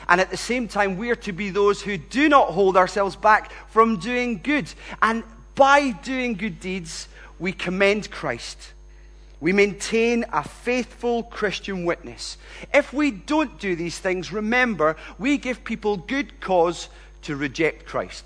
And 0.08 0.22
at 0.22 0.30
the 0.30 0.38
same 0.38 0.68
time, 0.68 0.98
we 0.98 1.10
are 1.10 1.16
to 1.18 1.32
be 1.32 1.50
those 1.50 1.82
who 1.82 1.98
do 1.98 2.30
not 2.30 2.50
hold 2.50 2.78
ourselves 2.78 3.16
back 3.16 3.52
from 3.70 3.98
doing 3.98 4.40
good. 4.42 4.72
And 5.02 5.24
by 5.56 5.92
doing 5.92 6.36
good 6.36 6.60
deeds, 6.60 7.08
we 7.40 7.52
commend 7.52 8.12
Christ. 8.12 8.74
We 9.40 9.52
maintain 9.52 10.26
a 10.32 10.44
faithful 10.44 11.24
Christian 11.24 11.86
witness. 11.86 12.38
If 12.74 12.94
we 12.94 13.12
don't 13.12 13.60
do 13.60 13.76
these 13.76 14.00
things, 14.00 14.32
remember, 14.32 14.96
we 15.20 15.38
give 15.38 15.64
people 15.64 15.98
good 15.98 16.40
cause 16.40 16.90
to 17.24 17.36
reject 17.36 17.86
Christ. 17.86 18.26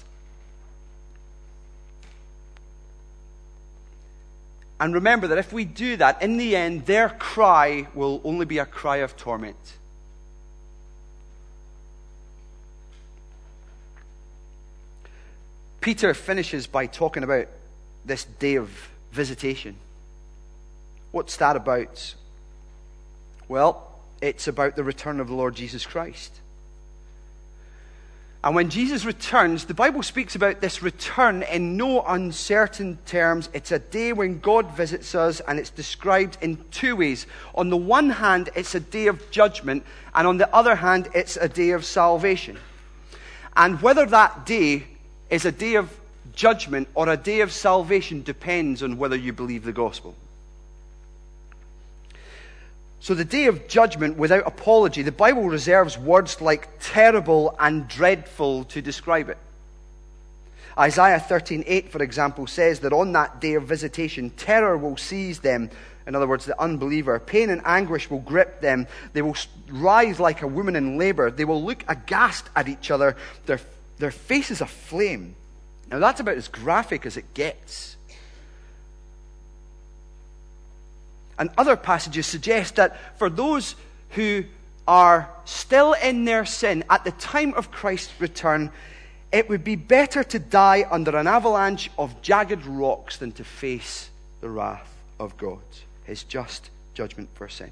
And 4.80 4.94
remember 4.94 5.28
that 5.28 5.38
if 5.38 5.52
we 5.52 5.65
do 5.65 5.98
that, 5.98 6.22
in 6.22 6.38
the 6.38 6.56
end, 6.56 6.86
their 6.86 7.10
cry 7.10 7.88
will 7.94 8.22
only 8.24 8.46
be 8.46 8.60
a 8.60 8.65
cry 8.65 8.98
of 8.98 9.18
torment. 9.18 9.58
Peter 15.82 16.13
finishes 16.13 16.68
by 16.68 16.86
talking 16.86 17.24
about 17.24 17.48
this 18.06 18.24
day 18.24 18.56
of 18.56 18.89
visitation. 19.12 19.76
What's 21.12 21.38
that 21.38 21.56
about? 21.56 22.15
Well, 23.48 23.86
it's 24.21 24.48
about 24.48 24.75
the 24.75 24.84
return 24.84 25.19
of 25.19 25.27
the 25.27 25.36
Lord 25.36 25.56
Jesus 25.56 25.86
Christ. 25.86 26.40
And 28.42 28.56
when 28.56 28.69
Jesus 28.69 29.04
returns, 29.04 29.65
the 29.65 29.73
Bible 29.73 30.02
speaks 30.02 30.33
about 30.33 30.62
this 30.62 30.81
return 30.81 31.44
in 31.44 31.75
no 31.75 32.02
uncertain 32.04 32.98
terms. 33.06 33.50
It's 33.54 33.73
a 33.73 33.79
day 33.79 34.13
when 34.13 34.40
God 34.40 34.71
visits 34.77 35.13
us, 35.13 35.42
and 35.42 35.60
it's 35.60 35.69
described 35.69 36.37
in 36.40 36.58
two 36.71 36.96
ways. 36.96 37.27
On 37.54 37.69
the 37.69 37.75
one 37.75 38.10
hand, 38.10 38.50
it's 38.56 38.75
a 38.75 38.79
day 38.79 39.08
of 39.08 39.29
judgment, 39.29 39.83
and 40.15 40.25
on 40.25 40.37
the 40.37 40.54
other 40.56 40.75
hand, 40.75 41.10
it's 41.13 41.35
a 41.35 41.50
day 41.50 41.71
of 41.71 41.83
salvation. 41.83 42.58
And 43.58 43.81
whether 43.81 44.06
that 44.06 44.46
day 44.46 44.85
is 45.29 45.44
a 45.44 45.52
day 45.52 45.75
of 45.75 46.00
judgment 46.33 46.87
or 46.96 47.10
a 47.10 47.17
day 47.17 47.42
of 47.42 47.52
salvation 47.52 48.23
depends 48.23 48.81
on 48.81 48.98
whether 48.98 49.17
you 49.17 49.33
believe 49.33 49.65
the 49.65 49.73
gospel. 49.73 50.15
So, 53.02 53.13
the 53.13 53.25
day 53.25 53.45
of 53.45 53.67
judgment 53.67 54.17
without 54.17 54.45
apology, 54.45 55.04
the 55.04 55.12
Bible 55.12 55.43
reserves 55.43 55.97
words 55.97 56.41
like 56.41 56.67
terrible 56.81 57.56
and 57.58 57.87
dreadful 57.87 58.65
to 58.65 58.81
describe 58.81 59.29
it. 59.29 59.37
Isaiah 60.77 61.19
13:8, 61.19 61.89
for 61.89 62.04
example, 62.04 62.45
says 62.45 62.79
that 62.81 62.93
on 62.93 63.13
that 63.13 63.39
day 63.39 63.54
of 63.54 63.63
visitation, 63.63 64.31
terror 64.31 64.77
will 64.77 64.97
seize 64.97 65.39
them. 65.39 65.69
In 66.08 66.15
other 66.15 66.27
words, 66.27 66.45
the 66.45 66.60
unbeliever. 66.60 67.19
Pain 67.19 67.50
and 67.50 67.62
anguish 67.65 68.10
will 68.10 68.19
grip 68.19 68.62
them. 68.62 68.87
They 69.13 69.21
will 69.21 69.35
rise 69.69 70.19
like 70.19 70.41
a 70.41 70.47
woman 70.47 70.75
in 70.75 70.97
labor. 70.97 71.31
They 71.31 71.45
will 71.45 71.63
look 71.63 71.83
aghast 71.87 72.50
at 72.56 72.67
each 72.67 72.91
other, 72.91 73.15
their, 73.45 73.60
their 73.97 74.12
faces 74.12 74.60
aflame. 74.60 75.35
Now, 75.91 76.00
that's 76.00 76.19
about 76.19 76.37
as 76.37 76.47
graphic 76.47 77.06
as 77.06 77.15
it 77.15 77.33
gets. 77.33 77.95
And 81.40 81.50
other 81.58 81.75
passages 81.77 82.27
suggest 82.27 82.75
that 82.75 83.17
for 83.17 83.29
those 83.29 83.75
who 84.12 84.44
are 84.87 85.29
still 85.46 85.94
in 85.94 86.25
their 86.25 86.46
sin 86.46 86.83
at 86.90 87.06
the 87.06 87.12
time 87.12 87.54
of 87.54 87.71
Christ's 87.71 88.19
return, 88.19 88.71
it 89.31 89.48
would 89.48 89.63
be 89.63 89.75
better 89.75 90.23
to 90.23 90.40
die 90.40 90.85
under 90.90 91.15
an 91.15 91.27
avalanche 91.27 91.90
of 91.98 92.21
jagged 92.21 92.65
rocks 92.65 93.17
than 93.17 93.31
to 93.33 93.44
face 93.44 94.10
the 94.42 94.50
wrath 94.50 94.92
of 95.19 95.37
God, 95.37 95.60
his 96.04 96.23
just 96.23 96.69
judgment 96.94 97.29
for 97.35 97.48
sin. 97.48 97.71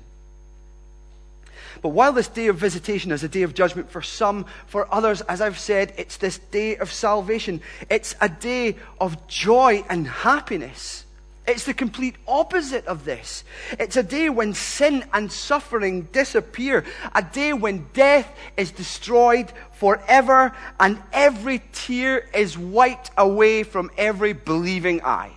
But 1.81 1.89
while 1.89 2.13
this 2.13 2.27
day 2.27 2.47
of 2.47 2.57
visitation 2.57 3.11
is 3.11 3.23
a 3.23 3.29
day 3.29 3.41
of 3.41 3.53
judgment 3.53 3.91
for 3.91 4.01
some, 4.01 4.45
for 4.67 4.91
others, 4.93 5.21
as 5.21 5.41
I've 5.41 5.59
said, 5.59 5.93
it's 5.97 6.17
this 6.17 6.37
day 6.37 6.77
of 6.77 6.91
salvation. 6.91 7.61
It's 7.89 8.15
a 8.21 8.29
day 8.29 8.75
of 9.01 9.27
joy 9.27 9.83
and 9.89 10.07
happiness. 10.07 11.03
It's 11.47 11.63
the 11.63 11.73
complete 11.73 12.17
opposite 12.27 12.85
of 12.87 13.05
this. 13.05 13.45
It's 13.79 13.95
a 13.95 14.03
day 14.03 14.29
when 14.29 14.53
sin 14.53 15.05
and 15.13 15.31
suffering 15.31 16.03
disappear, 16.11 16.83
a 17.15 17.21
day 17.21 17.53
when 17.53 17.87
death 17.93 18.29
is 18.57 18.71
destroyed 18.71 19.53
forever 19.71 20.53
and 20.77 21.01
every 21.13 21.63
tear 21.71 22.27
is 22.33 22.57
wiped 22.57 23.11
away 23.17 23.63
from 23.63 23.89
every 23.97 24.33
believing 24.33 25.01
eye. 25.05 25.31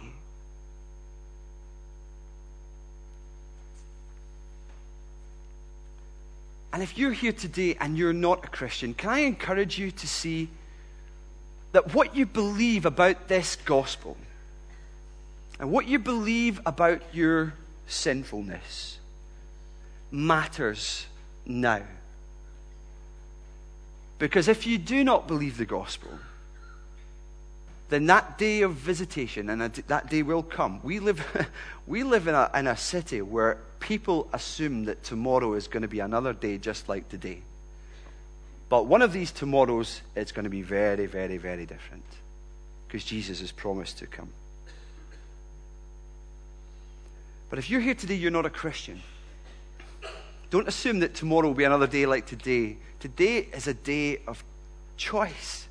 And 6.73 6.83
if 6.83 6.99
you're 6.99 7.13
here 7.13 7.33
today 7.33 7.77
and 7.81 7.97
you're 7.97 8.13
not 8.13 8.45
a 8.45 8.49
Christian, 8.49 8.95
can 8.95 9.11
I 9.11 9.19
encourage 9.21 9.79
you 9.79 9.93
to 9.93 10.09
see 10.09 10.49
that 11.71 11.95
what 11.95 12.17
you 12.17 12.27
believe 12.27 12.85
about 12.85 13.29
this 13.29 13.55
gospel 13.55 14.17
and 15.61 15.71
what 15.71 15.87
you 15.87 15.99
believe 15.99 16.59
about 16.65 17.03
your 17.13 17.53
sinfulness 17.87 18.99
matters 20.11 21.07
now. 21.45 21.83
Because 24.19 24.49
if 24.49 24.67
you 24.67 24.79
do 24.79 25.05
not 25.05 25.29
believe 25.29 25.59
the 25.59 25.67
gospel, 25.67 26.11
then 27.91 28.07
that 28.07 28.39
day 28.39 28.63
of 28.63 28.73
visitation, 28.73 29.51
and 29.51 29.61
that 29.61 30.09
day 30.09 30.23
will 30.23 30.43
come. 30.43 30.81
We 30.83 30.99
live, 30.99 31.23
we 31.87 32.05
live 32.05 32.27
in, 32.27 32.35
a, 32.35 32.51
in 32.55 32.67
a 32.67 32.77
city 32.77 33.21
where 33.21 33.59
people 33.81 34.29
assume 34.33 34.85
that 34.87 35.05
tomorrow 35.05 35.55
is 35.55 35.69
going 35.69 35.83
to 35.83 35.89
be 35.89 36.01
another 36.01 36.33
day 36.33 36.57
just 36.57 36.89
like 36.89 37.09
today. 37.11 37.43
But 38.71 38.87
one 38.87 39.03
of 39.03 39.13
these 39.13 39.31
tomorrows, 39.31 40.01
it's 40.17 40.33
going 40.33 40.45
to 40.45 40.51
be 40.51 40.63
very, 40.63 41.05
very, 41.07 41.37
very 41.37 41.67
different 41.67 42.05
because 42.87 43.05
Jesus 43.05 43.41
has 43.41 43.53
promised 43.53 43.99
to 43.99 44.07
come. 44.07 44.31
But 47.51 47.59
if 47.59 47.69
you're 47.69 47.81
here 47.81 47.95
today, 47.95 48.15
you're 48.15 48.31
not 48.31 48.47
a 48.47 48.51
Christian. 48.51 49.03
Don't 50.51 50.69
assume 50.69 51.01
that 51.01 51.15
tomorrow 51.15 51.49
will 51.49 51.55
be 51.55 51.65
another 51.65 51.87
day 51.87 52.07
like 52.07 52.27
today. 52.27 52.77
Today 53.01 53.39
is 53.39 53.67
a 53.67 53.75
day 53.75 54.21
of 54.27 54.43
choice. 54.97 55.67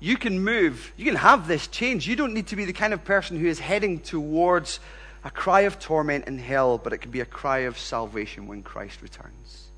You 0.00 0.16
can 0.16 0.40
move, 0.40 0.92
you 0.96 1.04
can 1.04 1.16
have 1.16 1.48
this 1.48 1.66
change. 1.66 2.06
You 2.06 2.16
don't 2.16 2.34
need 2.34 2.46
to 2.48 2.56
be 2.56 2.64
the 2.64 2.72
kind 2.72 2.92
of 2.92 3.04
person 3.04 3.38
who 3.38 3.46
is 3.46 3.58
heading 3.58 3.98
towards 3.98 4.78
a 5.24 5.30
cry 5.30 5.62
of 5.62 5.80
torment 5.80 6.28
in 6.28 6.38
hell, 6.38 6.78
but 6.78 6.92
it 6.92 6.98
can 6.98 7.10
be 7.10 7.20
a 7.20 7.26
cry 7.26 7.58
of 7.60 7.78
salvation 7.78 8.46
when 8.46 8.62
Christ 8.62 9.02
returns. 9.02 9.68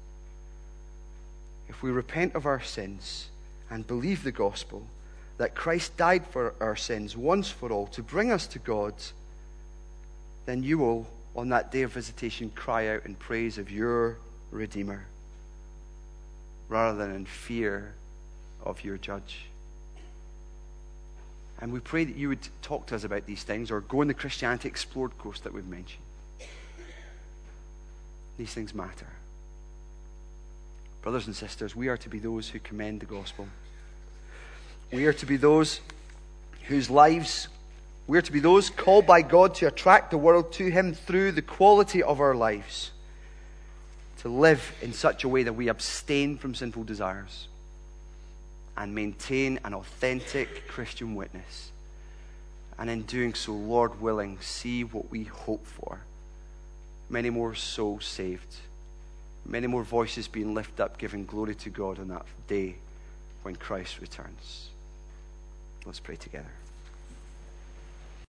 If 1.68 1.82
we 1.82 1.90
repent 1.90 2.34
of 2.34 2.46
our 2.46 2.60
sins 2.60 3.28
and 3.70 3.86
believe 3.86 4.24
the 4.24 4.32
gospel, 4.32 4.86
that 5.38 5.54
Christ 5.54 5.96
died 5.96 6.26
for 6.26 6.54
our 6.60 6.76
sins 6.76 7.16
once 7.16 7.48
for 7.48 7.72
all 7.72 7.86
to 7.88 8.02
bring 8.02 8.30
us 8.30 8.46
to 8.48 8.58
God, 8.58 8.92
then 10.50 10.64
you 10.64 10.78
will, 10.78 11.06
on 11.36 11.50
that 11.50 11.70
day 11.70 11.82
of 11.82 11.92
visitation, 11.92 12.50
cry 12.56 12.88
out 12.88 13.06
in 13.06 13.14
praise 13.14 13.56
of 13.56 13.70
your 13.70 14.18
Redeemer 14.50 15.06
rather 16.68 16.98
than 16.98 17.14
in 17.14 17.24
fear 17.24 17.94
of 18.64 18.82
your 18.82 18.98
judge. 18.98 19.46
And 21.60 21.72
we 21.72 21.78
pray 21.78 22.04
that 22.04 22.16
you 22.16 22.28
would 22.30 22.48
talk 22.62 22.86
to 22.86 22.96
us 22.96 23.04
about 23.04 23.26
these 23.26 23.44
things 23.44 23.70
or 23.70 23.80
go 23.82 24.00
on 24.00 24.08
the 24.08 24.14
Christianity 24.14 24.66
Explored 24.66 25.16
course 25.18 25.38
that 25.40 25.52
we've 25.52 25.66
mentioned. 25.68 26.02
These 28.36 28.52
things 28.52 28.74
matter. 28.74 29.06
Brothers 31.02 31.28
and 31.28 31.36
sisters, 31.36 31.76
we 31.76 31.86
are 31.86 31.96
to 31.98 32.08
be 32.08 32.18
those 32.18 32.48
who 32.48 32.58
commend 32.58 33.00
the 33.00 33.06
gospel. 33.06 33.46
We 34.90 35.06
are 35.06 35.12
to 35.12 35.26
be 35.26 35.36
those 35.36 35.80
whose 36.64 36.90
lives, 36.90 37.46
we 38.10 38.18
are 38.18 38.22
to 38.22 38.32
be 38.32 38.40
those 38.40 38.70
called 38.70 39.06
by 39.06 39.22
God 39.22 39.54
to 39.54 39.68
attract 39.68 40.10
the 40.10 40.18
world 40.18 40.52
to 40.54 40.68
Him 40.68 40.94
through 40.94 41.30
the 41.30 41.42
quality 41.42 42.02
of 42.02 42.20
our 42.20 42.34
lives. 42.34 42.90
To 44.22 44.28
live 44.28 44.74
in 44.82 44.92
such 44.92 45.22
a 45.22 45.28
way 45.28 45.44
that 45.44 45.52
we 45.52 45.68
abstain 45.68 46.36
from 46.36 46.56
sinful 46.56 46.82
desires 46.82 47.46
and 48.76 48.96
maintain 48.96 49.60
an 49.64 49.74
authentic 49.74 50.66
Christian 50.66 51.14
witness. 51.14 51.70
And 52.80 52.90
in 52.90 53.02
doing 53.02 53.34
so, 53.34 53.52
Lord 53.52 54.00
willing, 54.00 54.38
see 54.40 54.82
what 54.82 55.08
we 55.12 55.22
hope 55.22 55.64
for. 55.64 56.00
Many 57.08 57.30
more 57.30 57.54
souls 57.54 58.06
saved, 58.06 58.56
many 59.46 59.68
more 59.68 59.84
voices 59.84 60.26
being 60.26 60.52
lifted 60.52 60.82
up, 60.82 60.98
giving 60.98 61.26
glory 61.26 61.54
to 61.54 61.70
God 61.70 62.00
on 62.00 62.08
that 62.08 62.26
day 62.48 62.74
when 63.44 63.54
Christ 63.54 64.00
returns. 64.00 64.70
Let's 65.86 66.00
pray 66.00 66.16
together. 66.16 66.50